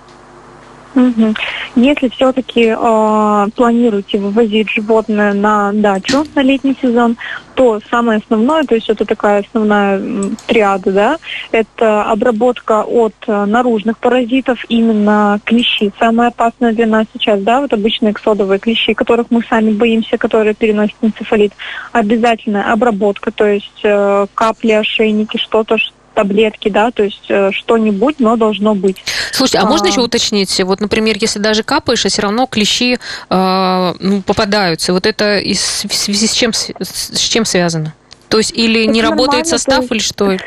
Если 1.75 2.09
все-таки 2.09 2.75
э, 2.77 3.47
планируете 3.55 4.19
вывозить 4.19 4.69
животное 4.69 5.33
на 5.33 5.71
дачу 5.73 6.23
на 6.35 6.41
летний 6.41 6.77
сезон, 6.81 7.17
то 7.55 7.79
самое 7.89 8.19
основное, 8.19 8.63
то 8.63 8.75
есть 8.75 8.89
это 8.89 9.05
такая 9.05 9.41
основная 9.41 10.01
триада, 10.47 10.91
да, 10.91 11.17
это 11.51 12.03
обработка 12.03 12.83
от 12.83 13.13
э, 13.27 13.45
наружных 13.45 13.97
паразитов, 13.97 14.63
именно 14.69 15.39
клещи. 15.43 15.91
Самая 15.99 16.29
опасная 16.29 16.73
для 16.73 16.87
нас 16.87 17.05
сейчас, 17.13 17.41
да, 17.41 17.61
вот 17.61 17.73
обычные 17.73 18.11
эксодовые 18.11 18.59
клещи, 18.59 18.93
которых 18.93 19.27
мы 19.29 19.43
сами 19.43 19.71
боимся, 19.71 20.17
которые 20.17 20.53
переносят 20.53 20.95
энцефалит. 21.01 21.53
Обязательная 21.91 22.71
обработка, 22.71 23.31
то 23.31 23.45
есть 23.45 23.81
э, 23.83 24.27
капли, 24.33 24.71
ошейники, 24.71 25.37
что-то, 25.37 25.77
таблетки, 26.13 26.69
да, 26.69 26.91
то 26.91 27.03
есть 27.03 27.25
э, 27.29 27.51
что-нибудь, 27.51 28.19
но 28.19 28.35
должно 28.35 28.75
быть. 28.75 29.03
Слушайте, 29.31 29.59
а, 29.59 29.63
а 29.63 29.65
можно 29.65 29.87
еще 29.87 30.01
уточнить, 30.01 30.61
вот, 30.61 30.79
например, 30.79 31.17
если 31.19 31.39
даже 31.39 31.63
капаешь, 31.63 32.05
а 32.05 32.09
все 32.09 32.21
равно 32.21 32.45
клещи 32.45 32.97
э, 33.29 33.93
ну, 33.99 34.21
попадаются, 34.21 34.93
вот 34.93 35.05
это 35.05 35.41
в 35.43 35.93
связи 35.93 36.27
с 36.27 36.33
чем, 36.33 36.53
с 36.53 37.19
чем 37.19 37.45
связано? 37.45 37.93
То 38.29 38.37
есть 38.37 38.51
или 38.55 38.83
это 38.83 38.91
не 38.91 39.01
работает 39.01 39.47
состав, 39.47 39.81
есть... 39.81 39.91
или 39.91 39.99
что? 39.99 40.37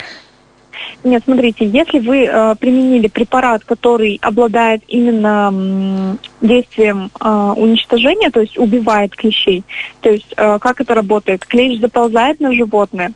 Нет, 1.04 1.22
смотрите, 1.24 1.66
если 1.66 1.98
вы 1.98 2.24
э, 2.24 2.54
применили 2.58 3.08
препарат, 3.08 3.64
который 3.64 4.18
обладает 4.22 4.82
именно 4.88 5.50
м, 5.52 6.18
действием 6.40 7.10
э, 7.20 7.54
уничтожения, 7.56 8.30
то 8.30 8.40
есть 8.40 8.58
убивает 8.58 9.14
клещей, 9.14 9.64
то 10.00 10.10
есть 10.10 10.32
э, 10.36 10.58
как 10.60 10.80
это 10.80 10.94
работает? 10.94 11.44
Клещ 11.44 11.80
заползает 11.80 12.40
на 12.40 12.52
животное, 12.52 13.12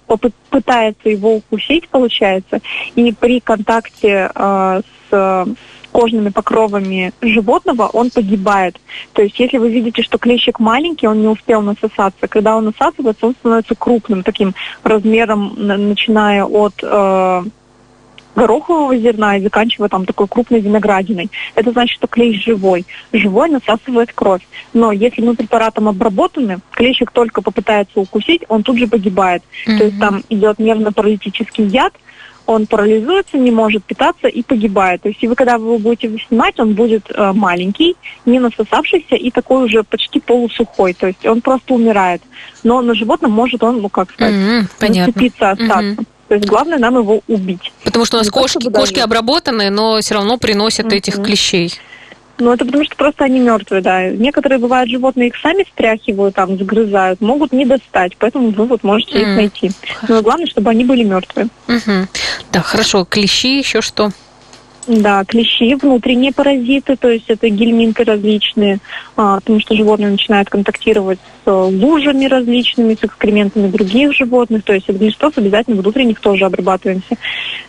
пытается 0.50 1.08
его 1.08 1.36
укусить, 1.36 1.88
получается, 1.88 2.60
и 2.94 3.12
при 3.12 3.40
контакте 3.40 4.30
э, 4.34 4.80
с 5.10 5.46
кожными 5.90 6.30
покровами 6.30 7.12
животного, 7.20 7.86
он 7.86 8.10
погибает. 8.10 8.80
То 9.12 9.22
есть 9.22 9.38
если 9.38 9.58
вы 9.58 9.70
видите, 9.70 10.02
что 10.02 10.18
клещик 10.18 10.58
маленький, 10.58 11.06
он 11.06 11.20
не 11.20 11.28
успел 11.28 11.62
насосаться. 11.62 12.28
Когда 12.28 12.56
он 12.56 12.66
насасывается, 12.66 13.26
он 13.26 13.34
становится 13.34 13.74
крупным, 13.74 14.22
таким 14.22 14.54
размером, 14.82 15.54
начиная 15.56 16.44
от 16.44 16.74
э, 16.82 17.42
горохового 18.36 18.96
зерна 18.96 19.36
и 19.36 19.42
заканчивая 19.42 19.88
там 19.88 20.06
такой 20.06 20.28
крупной 20.28 20.60
виноградиной. 20.60 21.30
Это 21.54 21.72
значит, 21.72 21.96
что 21.96 22.06
клещ 22.06 22.44
живой. 22.44 22.86
Живой 23.12 23.50
насасывает 23.50 24.12
кровь. 24.12 24.42
Но 24.72 24.92
если 24.92 25.22
мы 25.22 25.34
препаратом 25.34 25.88
обработаны, 25.88 26.58
клещик 26.72 27.10
только 27.10 27.42
попытается 27.42 28.00
укусить, 28.00 28.42
он 28.48 28.62
тут 28.62 28.78
же 28.78 28.86
погибает. 28.86 29.42
Mm-hmm. 29.42 29.78
То 29.78 29.84
есть 29.84 29.98
там 29.98 30.22
идет 30.28 30.58
нервно-паралитический 30.58 31.66
яд, 31.66 31.92
он 32.50 32.66
парализуется, 32.66 33.38
не 33.38 33.52
может 33.52 33.84
питаться 33.84 34.26
и 34.26 34.42
погибает. 34.42 35.02
То 35.02 35.08
есть, 35.08 35.22
и 35.22 35.28
вы, 35.28 35.36
когда 35.36 35.56
вы 35.56 35.66
его 35.66 35.78
будете 35.78 36.10
снимать, 36.26 36.58
он 36.58 36.74
будет 36.74 37.08
э, 37.10 37.32
маленький, 37.32 37.96
не 38.26 38.40
насосавшийся 38.40 39.14
и 39.14 39.30
такой 39.30 39.64
уже 39.66 39.84
почти 39.84 40.18
полусухой. 40.18 40.94
То 40.94 41.06
есть 41.06 41.24
он 41.24 41.40
просто 41.40 41.74
умирает. 41.74 42.22
Но 42.64 42.82
на 42.82 42.94
животном 42.94 43.30
может 43.30 43.62
он, 43.62 43.80
ну 43.80 43.88
как 43.88 44.10
сказать, 44.10 44.34
mm-hmm, 44.34 44.64
зацепиться, 44.80 45.50
остаться. 45.50 46.00
Mm-hmm. 46.00 46.06
То 46.28 46.34
есть 46.34 46.46
главное 46.46 46.78
нам 46.78 46.98
его 46.98 47.20
убить. 47.28 47.72
Потому 47.84 48.04
что 48.04 48.16
у 48.16 48.20
нас 48.20 48.30
кошки, 48.30 48.68
кошки 48.70 48.98
обработаны, 48.98 49.70
но 49.70 50.00
все 50.00 50.14
равно 50.14 50.36
приносят 50.36 50.86
mm-hmm. 50.86 50.96
этих 50.96 51.22
клещей. 51.22 51.72
Ну, 52.40 52.52
это 52.52 52.64
потому 52.64 52.84
что 52.84 52.96
просто 52.96 53.24
они 53.24 53.38
мертвые, 53.38 53.82
да. 53.82 54.08
Некоторые, 54.08 54.58
бывают, 54.58 54.90
животные 54.90 55.28
их 55.28 55.36
сами 55.36 55.64
стряхивают, 55.70 56.34
там, 56.34 56.56
загрызают, 56.58 57.20
могут 57.20 57.52
не 57.52 57.66
достать, 57.66 58.16
поэтому 58.18 58.50
вы 58.50 58.64
вот 58.64 58.82
можете 58.82 59.18
mm. 59.18 59.20
их 59.20 59.36
найти. 59.36 59.70
Но 60.08 60.22
главное, 60.22 60.46
чтобы 60.46 60.70
они 60.70 60.84
были 60.84 61.04
мертвые. 61.04 61.48
Mm-hmm. 61.68 62.08
Да, 62.52 62.60
хорошо. 62.60 63.04
Клещи 63.04 63.58
еще 63.58 63.82
что? 63.82 64.10
Да, 64.86 65.24
клещи, 65.24 65.74
внутренние 65.74 66.32
паразиты, 66.32 66.96
то 66.96 67.08
есть 67.08 67.26
это 67.28 67.48
гельминты 67.48 68.02
различные, 68.02 68.78
а, 69.16 69.36
потому 69.36 69.60
что 69.60 69.76
животные 69.76 70.10
начинают 70.10 70.48
контактировать 70.48 71.18
лужами 71.52 72.24
различными, 72.26 72.94
с 72.94 73.04
экскрементами 73.04 73.68
других 73.68 74.14
животных, 74.14 74.64
то 74.64 74.72
есть 74.72 74.88
от 74.88 74.96
глистов 74.96 75.36
обязательно 75.36 75.80
внутренних 75.80 76.20
тоже 76.20 76.44
обрабатываемся. 76.44 77.16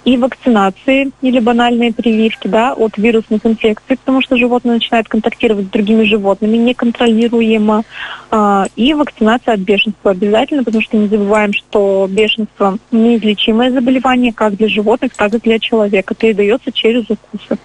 И 0.06 0.18
вакцинации 0.18 1.12
или 1.22 1.40
банальные 1.40 1.94
прививки 1.94 2.48
да, 2.48 2.74
от 2.74 2.98
вирусных 2.98 3.46
инфекций, 3.46 3.98
потому 3.98 4.22
что 4.22 4.38
животные 4.38 4.76
начинают 4.76 5.08
контактировать 5.10 5.66
с 5.66 5.70
другими 5.70 6.04
животными 6.04 6.58
неконтролируемо. 6.58 7.84
А, 8.32 8.66
и 8.76 8.94
вакцинация 8.94 9.56
от 9.56 9.60
бешенства 9.60 10.12
обязательно, 10.12 10.64
потому 10.64 10.82
что 10.82 10.98
не 10.98 11.08
забываем, 11.08 11.54
что 11.54 12.08
бешенство 12.10 12.78
неизлечимое 12.92 13.72
заболевание 13.72 14.34
как 14.34 14.56
для 14.56 14.70
животных, 14.70 15.12
так 15.16 15.34
и 15.34 15.40
для 15.40 15.60
человека. 15.60 16.16
Передается 16.16 16.72
через 16.72 17.02
без 17.02 17.10
укуса. 17.10 17.58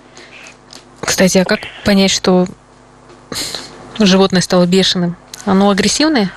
Кстати, 1.00 1.38
а 1.38 1.44
как 1.44 1.60
понять, 1.84 2.10
что 2.10 2.46
животное 3.98 4.40
стало 4.40 4.66
бешеным? 4.66 5.16
Оно 5.46 5.70
агрессивное? 5.70 6.30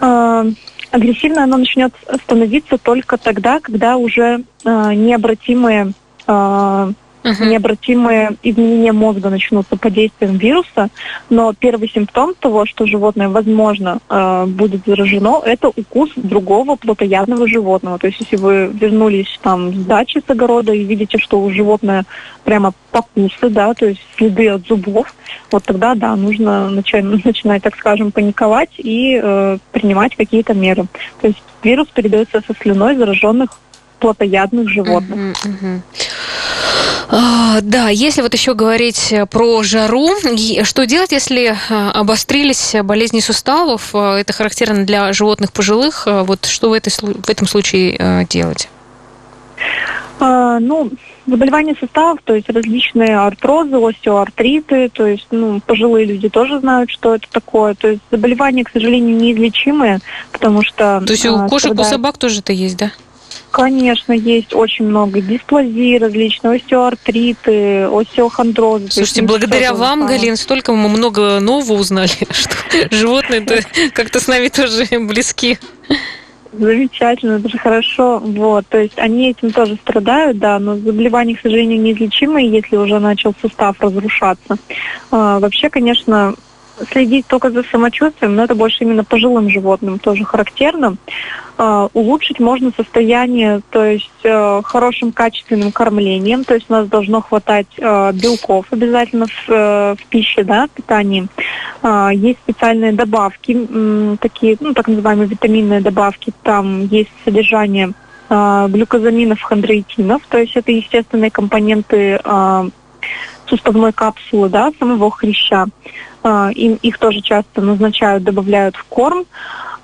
А, 0.00 0.46
агрессивное 0.90 1.44
оно 1.44 1.58
начнет 1.58 1.92
становиться 2.22 2.78
только 2.78 3.18
тогда, 3.18 3.60
когда 3.60 3.96
уже 3.96 4.44
а, 4.64 4.94
необратимые 4.94 5.92
а, 6.26 6.92
uh-huh. 7.24 7.46
необратимые 7.46 8.36
изменения 8.42 8.92
мозга 8.92 9.30
начнутся 9.30 9.76
под 9.76 9.92
действием 9.92 10.36
вируса, 10.36 10.90
но 11.30 11.52
первый 11.52 11.88
симптом 11.88 12.34
того, 12.38 12.66
что 12.66 12.86
животное, 12.86 13.28
возможно, 13.28 13.98
э, 14.08 14.46
будет 14.46 14.82
заражено, 14.86 15.40
это 15.44 15.68
укус 15.68 16.10
другого 16.16 16.76
плотоядного 16.76 17.48
животного. 17.48 17.98
То 17.98 18.06
есть 18.06 18.20
если 18.20 18.36
вы 18.36 18.70
вернулись 18.72 19.38
там 19.42 19.72
с 19.74 19.84
дачи 19.84 20.22
с 20.24 20.30
огорода 20.30 20.72
и 20.72 20.84
видите, 20.84 21.18
что 21.18 21.40
у 21.40 21.50
животное 21.50 22.04
прямо 22.44 22.72
покусы, 22.90 23.48
да, 23.48 23.72
то 23.74 23.86
есть 23.86 24.00
следы 24.16 24.48
от 24.50 24.66
зубов, 24.66 25.14
вот 25.50 25.64
тогда, 25.64 25.94
да, 25.94 26.14
нужно 26.16 26.68
начать, 26.68 27.04
начинать, 27.04 27.62
так 27.62 27.76
скажем, 27.76 28.12
паниковать 28.12 28.70
и 28.76 29.18
э, 29.22 29.58
принимать 29.72 30.14
какие-то 30.14 30.54
меры. 30.54 30.84
То 31.20 31.28
есть 31.28 31.42
вирус 31.62 31.88
передается 31.88 32.42
со 32.46 32.54
слюной 32.60 32.96
зараженных 32.96 33.50
плотоядных 33.98 34.68
животных. 34.68 35.18
Uh-huh, 35.18 35.60
uh-huh. 35.62 35.80
А, 37.08 37.60
да, 37.60 37.88
если 37.88 38.22
вот 38.22 38.32
еще 38.32 38.54
говорить 38.54 39.14
про 39.30 39.62
жару, 39.62 40.08
что 40.62 40.86
делать, 40.86 41.12
если 41.12 41.56
а, 41.70 41.90
обострились 41.92 42.74
болезни 42.82 43.20
суставов? 43.20 43.90
А, 43.94 44.18
это 44.18 44.32
характерно 44.32 44.84
для 44.84 45.12
животных 45.12 45.52
пожилых. 45.52 46.06
Вот 46.06 46.46
что 46.46 46.70
в, 46.70 46.72
этой, 46.72 46.90
в 46.90 47.28
этом 47.28 47.46
случае 47.46 48.26
делать? 48.28 48.68
А, 50.20 50.58
ну, 50.60 50.90
заболевания 51.26 51.74
суставов, 51.78 52.20
то 52.24 52.34
есть 52.34 52.48
различные 52.48 53.18
артрозы, 53.18 53.76
остеоартриты, 53.76 54.88
то 54.88 55.06
есть, 55.06 55.26
ну, 55.30 55.60
пожилые 55.60 56.06
люди 56.06 56.28
тоже 56.28 56.60
знают, 56.60 56.90
что 56.90 57.14
это 57.16 57.26
такое. 57.30 57.74
То 57.74 57.88
есть 57.88 58.02
заболевания, 58.10 58.64
к 58.64 58.70
сожалению, 58.70 59.16
неизлечимые, 59.16 60.00
потому 60.32 60.62
что... 60.62 61.02
То 61.04 61.12
есть 61.12 61.26
у 61.26 61.46
кошек, 61.48 61.72
страдает... 61.72 61.80
у 61.80 61.90
собак 61.90 62.18
тоже 62.18 62.40
это 62.40 62.52
есть, 62.52 62.76
да? 62.76 62.92
Конечно, 63.54 64.12
есть 64.12 64.52
очень 64.52 64.84
много 64.86 65.20
дисплазии 65.20 65.96
различные, 65.96 66.56
остеоартриты, 66.56 67.84
остеохондрозы. 67.84 68.90
Слушайте, 68.90 69.22
благодаря 69.22 69.72
вам. 69.74 70.08
Галин, 70.08 70.36
столько 70.36 70.72
мы 70.72 70.88
много 70.88 71.38
нового 71.38 71.74
узнали, 71.74 72.10
что 72.30 72.56
животные 72.90 73.46
как-то 73.92 74.18
с 74.18 74.26
нами 74.26 74.48
тоже 74.48 74.86
близки. 74.98 75.60
Замечательно, 76.52 77.34
это 77.34 77.48
же 77.48 77.58
хорошо. 77.58 78.18
Вот, 78.18 78.66
то 78.66 78.78
есть 78.78 78.98
они 78.98 79.30
этим 79.30 79.52
тоже 79.52 79.76
страдают, 79.76 80.38
да, 80.38 80.58
но 80.58 80.74
заболевания, 80.74 81.36
к 81.36 81.40
сожалению, 81.40 81.80
неизлечимые, 81.80 82.50
если 82.50 82.76
уже 82.76 82.98
начал 82.98 83.36
сустав 83.40 83.76
разрушаться. 83.78 84.56
А, 85.12 85.38
вообще, 85.38 85.70
конечно, 85.70 86.34
следить 86.90 87.26
только 87.26 87.50
за 87.50 87.62
самочувствием, 87.62 88.34
но 88.36 88.44
это 88.44 88.54
больше 88.54 88.84
именно 88.84 89.04
пожилым 89.04 89.48
животным 89.50 89.98
тоже 89.98 90.24
характерно. 90.24 90.96
Uh, 91.56 91.88
улучшить 91.94 92.40
можно 92.40 92.72
состояние, 92.76 93.60
то 93.70 93.84
есть 93.84 94.10
uh, 94.24 94.60
хорошим 94.64 95.12
качественным 95.12 95.70
кормлением, 95.70 96.42
то 96.42 96.54
есть 96.54 96.66
у 96.68 96.72
нас 96.72 96.88
должно 96.88 97.20
хватать 97.20 97.68
uh, 97.78 98.12
белков 98.12 98.66
обязательно 98.72 99.26
в, 99.26 99.48
в 99.48 99.98
пище, 100.08 100.42
да, 100.42 100.66
в 100.66 100.70
питании. 100.70 101.28
Есть 102.12 102.40
специальные 102.40 102.92
добавки, 102.92 103.68
такие, 104.20 104.56
ну, 104.58 104.72
так 104.72 104.88
называемые 104.88 105.28
витаминные 105.28 105.80
добавки, 105.80 106.32
там 106.42 106.86
есть 106.86 107.10
содержание 107.24 107.92
глюкозаминов, 108.30 109.42
хондроитинов, 109.42 110.22
то 110.28 110.38
есть 110.38 110.56
это 110.56 110.72
естественные 110.72 111.30
компоненты 111.30 112.18
суставной 113.46 113.92
капсулы, 113.92 114.48
да, 114.48 114.72
самого 114.78 115.10
хряща. 115.10 115.66
А, 116.22 116.50
им, 116.54 116.78
их 116.80 116.98
тоже 116.98 117.20
часто 117.20 117.60
назначают, 117.60 118.24
добавляют 118.24 118.76
в 118.76 118.84
корм. 118.84 119.26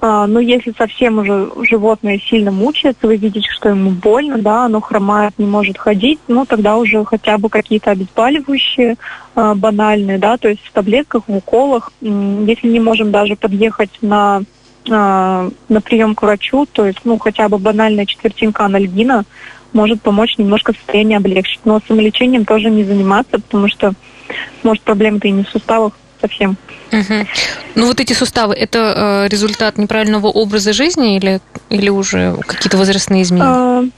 А, 0.00 0.26
но 0.26 0.40
если 0.40 0.72
совсем 0.76 1.18
уже 1.18 1.50
животное 1.68 2.18
сильно 2.18 2.50
мучается, 2.50 3.06
вы 3.06 3.16
видите, 3.16 3.48
что 3.50 3.68
ему 3.68 3.90
больно, 3.90 4.38
да, 4.38 4.64
оно 4.64 4.80
хромает, 4.80 5.35
не 5.37 5.44
может 5.44 5.76
ходить, 5.76 6.18
ну 6.28 6.46
тогда 6.46 6.78
уже 6.78 7.04
хотя 7.04 7.37
бы 7.37 7.50
какие-то 7.50 7.90
обезболивающие 7.90 8.96
а, 9.35 9.54
банальные, 9.54 10.16
да, 10.16 10.38
то 10.38 10.48
есть 10.48 10.64
в 10.64 10.72
таблетках, 10.72 11.24
в 11.26 11.37
уколах. 11.37 11.92
Если 12.00 12.68
не 12.68 12.80
можем 12.80 13.11
даже 13.11 13.37
подъехать 13.37 13.98
на 14.00 14.42
на 14.87 15.50
прием 15.85 16.14
к 16.14 16.22
врачу, 16.22 16.66
то 16.72 16.87
есть, 16.87 17.00
ну, 17.04 17.18
хотя 17.18 17.50
бы 17.50 17.59
банальная 17.59 18.06
четвертинка 18.06 18.64
анальгина 18.64 19.24
может 19.72 20.02
помочь 20.02 20.38
немножко 20.38 20.72
состояние 20.72 21.18
облегчить. 21.18 21.61
Но 21.64 21.80
самолечением 21.87 22.44
тоже 22.44 22.70
не 22.70 22.85
заниматься, 22.85 23.38
потому 23.38 23.68
что, 23.68 23.92
может, 24.62 24.83
проблема-то 24.83 25.28
и 25.28 25.33
не 25.33 25.44
в 25.44 25.48
суставах, 25.48 25.92
совсем. 26.20 26.56
Угу. 26.92 27.26
Ну 27.76 27.87
вот 27.87 28.00
эти 28.00 28.12
суставы, 28.12 28.54
это 28.54 29.24
э, 29.24 29.28
результат 29.28 29.78
неправильного 29.78 30.26
образа 30.26 30.72
жизни 30.72 31.16
или, 31.16 31.40
или 31.68 31.88
уже 31.88 32.37
какие-то 32.46 32.76
возрастные 32.76 33.22
изменения? 33.22 33.85
Э, 33.85 33.88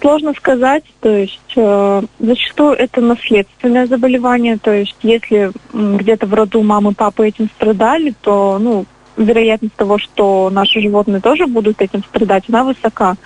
сложно 0.00 0.32
сказать, 0.34 0.84
то 1.00 1.10
есть 1.10 1.52
э, 1.56 2.02
зачастую 2.18 2.72
это 2.72 3.00
наследственное 3.00 3.86
заболевание, 3.86 4.58
то 4.58 4.72
есть 4.72 4.96
если 5.02 5.52
где-то 5.72 6.26
в 6.26 6.34
роду 6.34 6.62
мамы, 6.62 6.92
папы 6.92 7.28
этим 7.28 7.48
страдали, 7.56 8.14
то 8.22 8.58
ну 8.58 8.86
вероятность 9.16 9.74
того, 9.74 9.98
что 9.98 10.50
наши 10.50 10.80
животные 10.80 11.20
тоже 11.20 11.46
будут 11.46 11.80
этим 11.80 12.02
страдать, 12.04 12.44
она 12.48 12.64
высока. 12.64 13.16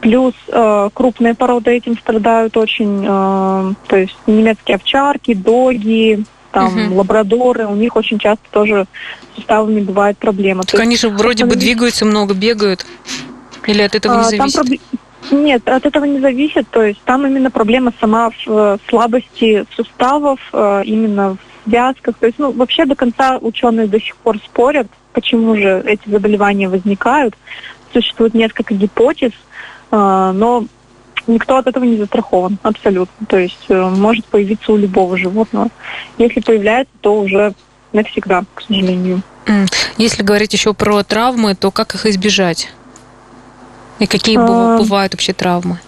Плюс 0.00 0.34
э, 0.48 0.90
крупные 0.92 1.34
породы 1.34 1.72
этим 1.72 1.96
страдают 1.98 2.56
очень, 2.56 3.04
э, 3.04 3.74
то 3.86 3.96
есть 3.96 4.16
немецкие 4.26 4.76
овчарки, 4.76 5.34
доги, 5.34 6.24
там 6.52 6.86
угу. 6.86 6.96
лабрадоры, 6.96 7.66
у 7.66 7.74
них 7.74 7.96
очень 7.96 8.18
часто 8.18 8.44
тоже 8.50 8.86
с 9.32 9.36
суставами 9.36 9.80
бывает 9.80 10.18
проблема. 10.18 10.62
Так 10.62 10.80
они 10.80 10.96
же 10.96 11.08
вроде 11.08 11.44
бы 11.44 11.56
двигаются 11.56 12.04
много, 12.04 12.34
бегают. 12.34 12.86
Или 13.66 13.82
от 13.82 13.94
этого 13.94 14.14
не 14.14 14.20
а, 14.20 14.24
зависит? 14.24 14.54
Проб... 14.54 14.78
Нет, 15.30 15.68
от 15.68 15.84
этого 15.84 16.04
не 16.04 16.20
зависит. 16.20 16.68
То 16.70 16.82
есть 16.82 17.00
там 17.04 17.26
именно 17.26 17.50
проблема 17.50 17.92
сама 18.00 18.30
в 18.30 18.34
э, 18.46 18.78
слабости 18.88 19.66
суставов, 19.74 20.40
э, 20.52 20.82
именно 20.84 21.36
в 21.36 21.68
связках. 21.68 22.16
То 22.18 22.26
есть, 22.26 22.38
ну, 22.38 22.50
вообще 22.52 22.86
до 22.86 22.94
конца 22.94 23.38
ученые 23.38 23.86
до 23.86 24.00
сих 24.00 24.16
пор 24.16 24.38
спорят, 24.38 24.86
почему 25.18 25.56
же 25.56 25.82
эти 25.84 26.08
заболевания 26.08 26.68
возникают. 26.68 27.34
Существует 27.92 28.34
несколько 28.34 28.72
гипотез, 28.74 29.32
э, 29.90 30.32
но 30.34 30.64
никто 31.26 31.56
от 31.56 31.66
этого 31.66 31.82
не 31.82 31.96
застрахован, 31.96 32.58
абсолютно. 32.62 33.26
То 33.26 33.36
есть 33.36 33.64
э, 33.68 33.88
может 33.90 34.24
появиться 34.26 34.72
у 34.72 34.76
любого 34.76 35.16
животного. 35.16 35.70
Если 36.18 36.38
появляется, 36.38 36.92
то 37.00 37.20
уже 37.20 37.52
навсегда, 37.92 38.44
к 38.54 38.62
сожалению. 38.62 39.22
Если 39.96 40.22
говорить 40.22 40.52
еще 40.52 40.72
про 40.72 41.02
травмы, 41.02 41.56
то 41.56 41.72
как 41.72 41.96
их 41.96 42.06
избежать? 42.06 42.70
И 43.98 44.06
какие 44.06 44.38
а... 44.38 44.78
бывают 44.78 45.14
вообще 45.14 45.32
травмы? 45.32 45.80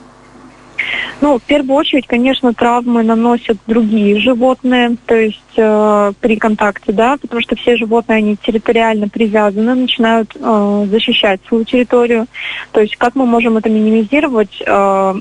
Ну, 1.21 1.39
в 1.39 1.43
первую 1.43 1.77
очередь, 1.77 2.07
конечно, 2.07 2.55
травмы 2.55 3.03
наносят 3.03 3.59
другие 3.67 4.19
животные, 4.21 4.97
то 5.05 5.15
есть 5.15 5.39
э, 5.57 6.13
при 6.19 6.37
контакте, 6.37 6.93
да, 6.93 7.19
потому 7.21 7.43
что 7.43 7.57
все 7.57 7.77
животные, 7.77 8.19
они 8.19 8.37
территориально 8.37 9.07
привязаны, 9.09 9.75
начинают 9.75 10.35
э, 10.35 10.87
защищать 10.91 11.41
свою 11.47 11.65
территорию. 11.65 12.27
То 12.73 12.81
есть 12.81 12.97
как 12.97 13.15
мы 13.17 13.27
можем 13.27 13.59
это 13.59 13.69
минимизировать? 13.69 14.63
Э, 14.67 15.15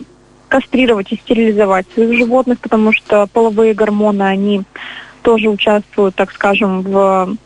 кастрировать 0.47 1.12
и 1.12 1.15
стерилизовать 1.15 1.85
своих 1.93 2.17
животных, 2.17 2.59
потому 2.59 2.91
что 2.91 3.27
половые 3.27 3.73
гормоны, 3.73 4.23
они 4.23 4.63
тоже 5.21 5.47
участвуют, 5.47 6.15
так 6.15 6.31
скажем, 6.31 6.81
в 6.81 7.38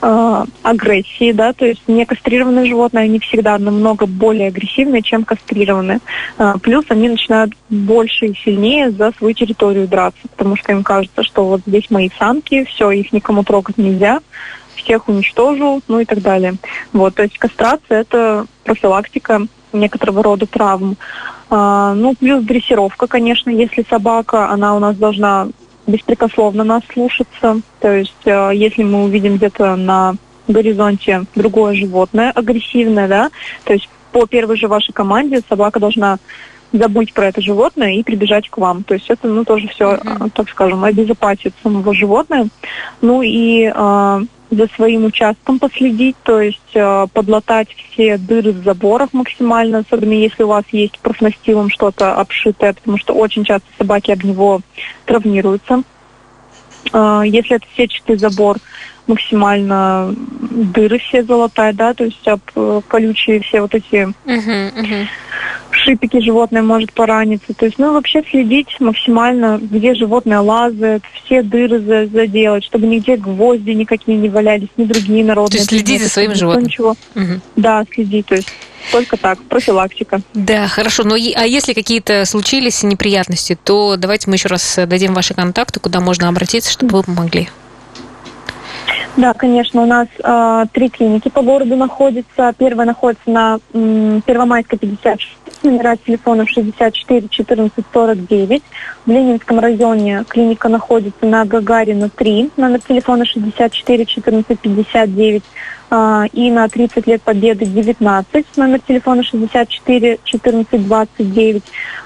э, 0.00 0.44
агрессии, 0.62 1.32
да, 1.32 1.52
то 1.52 1.66
есть 1.66 1.82
некастрированные 1.86 2.66
животные, 2.66 3.04
они 3.04 3.18
всегда 3.18 3.58
намного 3.58 4.06
более 4.06 4.48
агрессивные, 4.48 5.02
чем 5.02 5.24
кастрированные. 5.24 6.00
Э, 6.38 6.54
плюс 6.62 6.84
они 6.88 7.08
начинают 7.08 7.52
больше 7.68 8.26
и 8.26 8.34
сильнее 8.34 8.90
за 8.90 9.12
свою 9.12 9.34
территорию 9.34 9.88
драться, 9.88 10.20
потому 10.36 10.56
что 10.56 10.72
им 10.72 10.82
кажется, 10.82 11.22
что 11.22 11.44
вот 11.44 11.62
здесь 11.66 11.90
мои 11.90 12.10
самки, 12.18 12.64
все, 12.64 12.90
их 12.90 13.12
никому 13.12 13.44
трогать 13.44 13.78
нельзя, 13.78 14.20
всех 14.76 15.08
уничтожу, 15.08 15.82
ну 15.88 16.00
и 16.00 16.04
так 16.04 16.22
далее. 16.22 16.54
Вот, 16.92 17.14
то 17.14 17.22
есть 17.22 17.38
кастрация– 17.38 18.00
это 18.02 18.46
профилактика 18.64 19.46
некоторого 19.72 20.22
рода 20.22 20.46
травм. 20.46 20.96
А, 21.48 21.94
ну, 21.94 22.14
плюс 22.14 22.44
дрессировка, 22.44 23.06
конечно, 23.06 23.50
если 23.50 23.84
собака, 23.88 24.50
она 24.50 24.76
у 24.76 24.78
нас 24.78 24.96
должна 24.96 25.48
беспрекословно 25.90 26.64
нас 26.64 26.82
слушаться. 26.92 27.60
То 27.80 27.92
есть, 27.92 28.12
э, 28.24 28.50
если 28.54 28.82
мы 28.82 29.04
увидим 29.04 29.36
где-то 29.36 29.76
на 29.76 30.14
горизонте 30.48 31.24
другое 31.34 31.74
животное 31.74 32.30
агрессивное, 32.30 33.08
да, 33.08 33.30
то 33.64 33.72
есть 33.72 33.88
по 34.12 34.26
первой 34.26 34.56
же 34.56 34.68
вашей 34.68 34.92
команде 34.92 35.40
собака 35.48 35.78
должна 35.78 36.18
забыть 36.72 37.12
про 37.12 37.28
это 37.28 37.40
животное 37.40 37.94
и 37.94 38.02
прибежать 38.02 38.48
к 38.48 38.58
вам. 38.58 38.84
То 38.84 38.94
есть 38.94 39.10
это, 39.10 39.28
ну, 39.28 39.44
тоже 39.44 39.68
все, 39.68 39.94
mm-hmm. 39.94 40.30
так 40.34 40.48
скажем, 40.48 40.84
обезопасит 40.84 41.52
самого 41.62 41.94
животное. 41.94 42.48
Ну 43.00 43.22
и 43.22 43.70
э, 43.74 44.20
за 44.50 44.66
своим 44.68 45.04
участком 45.04 45.58
последить, 45.58 46.16
то 46.24 46.40
есть 46.40 46.58
э, 46.74 47.06
подлатать 47.12 47.68
все 47.74 48.18
дыры 48.18 48.52
в 48.52 48.64
заборах 48.64 49.12
максимально, 49.12 49.78
особенно 49.78 50.12
если 50.12 50.42
у 50.42 50.48
вас 50.48 50.64
есть 50.72 50.98
профнастилом 50.98 51.70
что-то 51.70 52.14
обшитое, 52.14 52.72
потому 52.72 52.98
что 52.98 53.14
очень 53.14 53.44
часто 53.44 53.66
собаки 53.78 54.10
об 54.10 54.24
него 54.24 54.60
травмируются. 55.04 55.82
Э, 56.92 57.22
если 57.24 57.56
это 57.56 57.66
сетчатый 57.76 58.16
забор, 58.16 58.56
максимально 59.06 60.14
дыры 60.40 60.98
все 60.98 61.22
залатать, 61.22 61.76
да, 61.76 61.94
то 61.94 62.04
есть 62.04 62.26
об 62.28 62.40
э, 62.54 62.80
колючие 62.88 63.40
все 63.40 63.60
вот 63.60 63.74
эти 63.74 64.08
шипики 65.72 66.20
животное 66.20 66.62
может 66.62 66.92
пораниться. 66.92 67.54
То 67.54 67.66
есть, 67.66 67.78
ну, 67.78 67.92
вообще 67.92 68.22
следить 68.28 68.68
максимально, 68.80 69.58
где 69.60 69.94
животное 69.94 70.40
лазает, 70.40 71.02
все 71.24 71.42
дыры 71.42 71.80
за, 71.80 72.06
заделать, 72.06 72.64
чтобы 72.64 72.86
нигде 72.86 73.16
гвозди 73.16 73.70
никакие 73.70 74.18
не 74.18 74.28
валялись, 74.28 74.68
ни 74.76 74.84
другие 74.84 75.24
народные. 75.24 75.50
То 75.50 75.56
есть 75.58 75.70
следить 75.70 76.02
за 76.02 76.08
своим 76.08 76.34
животным. 76.34 76.64
Ничего. 76.64 76.96
Uh-huh. 77.14 77.40
Да, 77.56 77.84
следить, 77.92 78.26
то 78.26 78.34
есть 78.34 78.48
только 78.92 79.16
так, 79.16 79.42
профилактика. 79.44 80.20
Да, 80.34 80.66
хорошо. 80.66 81.04
Но 81.04 81.14
а 81.14 81.46
если 81.46 81.72
какие-то 81.72 82.24
случились 82.24 82.82
неприятности, 82.82 83.56
то 83.62 83.96
давайте 83.96 84.28
мы 84.28 84.36
еще 84.36 84.48
раз 84.48 84.78
дадим 84.86 85.14
ваши 85.14 85.34
контакты, 85.34 85.80
куда 85.80 86.00
можно 86.00 86.28
обратиться, 86.28 86.70
чтобы 86.70 86.98
вы 86.98 87.02
помогли. 87.04 87.48
Да, 89.16 89.34
конечно, 89.34 89.82
у 89.82 89.86
нас 89.86 90.06
э, 90.22 90.64
три 90.72 90.88
клиники 90.88 91.28
по 91.28 91.42
городу 91.42 91.76
находятся. 91.76 92.54
Первая 92.56 92.86
находится 92.86 93.28
на 93.28 93.58
м, 93.74 94.22
Первомайской 94.22 94.78
56, 94.78 95.64
номера 95.64 95.96
телефонов 95.96 96.48
64 96.48 97.28
14 97.28 97.84
49. 97.92 98.62
В 99.06 99.10
Ленинском 99.10 99.58
районе 99.58 100.24
клиника 100.28 100.68
находится 100.68 101.26
на 101.26 101.44
Гагарина 101.44 102.08
3, 102.08 102.50
номер 102.56 102.80
телефона 102.80 103.24
64 103.26 104.06
14 104.06 104.58
59 104.58 105.42
э, 105.42 105.46
и 106.32 106.50
на 106.50 106.68
30 106.68 107.06
лет 107.06 107.22
Победы 107.22 107.64
19, 107.64 108.46
номер 108.56 108.80
телефона 108.80 109.22
64 109.22 110.18
14 110.24 110.86
29. 110.86 111.62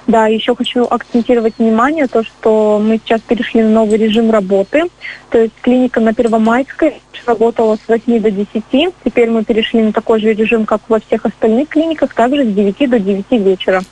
Да, 0.07 0.27
еще 0.27 0.55
хочу 0.55 0.85
акцентировать 0.85 1.55
внимание, 1.59 2.07
то, 2.07 2.25
что 2.25 2.81
мы 2.83 2.99
сейчас 2.99 3.21
перешли 3.21 3.63
на 3.63 3.71
новый 3.71 3.99
режим 3.99 4.31
работы. 4.31 4.85
То 5.31 5.39
есть 5.39 5.55
клиника 5.61 6.01
на 6.01 6.15
Первомайской 6.15 7.01
работала 7.27 7.77
с 7.77 7.89
8 7.89 8.21
до 8.21 8.31
10. 8.31 8.95
Теперь 9.05 9.31
мы 9.31 9.45
перешли 9.45 9.83
на 9.83 9.93
такой 9.93 10.21
же 10.21 10.33
режим, 10.33 10.67
как 10.67 10.83
во 10.89 11.01
всех 11.01 11.25
остальных 11.25 11.69
клиниках, 11.69 12.15
также 12.15 12.45
с 12.45 12.53
9 12.53 12.91
до 12.91 12.99
9 12.99 13.25
вечера. 13.33 13.83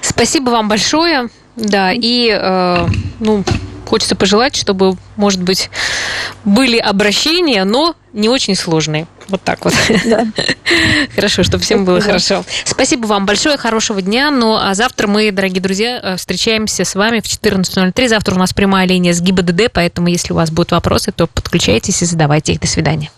Спасибо 0.00 0.50
вам 0.50 0.68
большое. 0.68 1.28
Да, 1.56 1.92
и 1.92 2.30
э, 2.30 2.86
ну, 3.20 3.44
хочется 3.90 4.14
пожелать, 4.14 4.54
чтобы, 4.54 4.96
может 5.16 5.42
быть, 5.42 5.68
были 6.44 6.78
обращения, 6.78 7.64
но 7.64 7.96
не 8.12 8.28
очень 8.28 8.54
сложные. 8.54 9.08
Вот 9.28 9.42
так 9.42 9.64
вот. 9.64 9.74
Да. 10.04 10.26
Хорошо, 11.14 11.42
чтобы 11.42 11.62
всем 11.64 11.84
было 11.84 12.00
хорошо. 12.00 12.44
Спасибо 12.64 13.06
вам 13.06 13.26
большое, 13.26 13.56
хорошего 13.56 14.00
дня. 14.00 14.30
Ну, 14.30 14.56
а 14.56 14.74
завтра 14.74 15.06
мы, 15.06 15.30
дорогие 15.30 15.60
друзья, 15.60 16.00
э, 16.02 16.16
встречаемся 16.16 16.84
с 16.84 16.94
вами 16.94 17.20
в 17.20 17.24
14.03. 17.24 18.08
Завтра 18.08 18.34
у 18.34 18.38
нас 18.38 18.52
прямая 18.52 18.86
линия 18.86 19.12
с 19.12 19.20
ГИБДД, 19.20 19.72
поэтому 19.72 20.08
если 20.08 20.32
у 20.32 20.36
вас 20.36 20.50
будут 20.50 20.72
вопросы, 20.72 21.12
то 21.12 21.26
подключайтесь 21.26 22.02
и 22.02 22.06
задавайте 22.06 22.52
их. 22.52 22.60
До 22.60 22.66
свидания. 22.66 23.10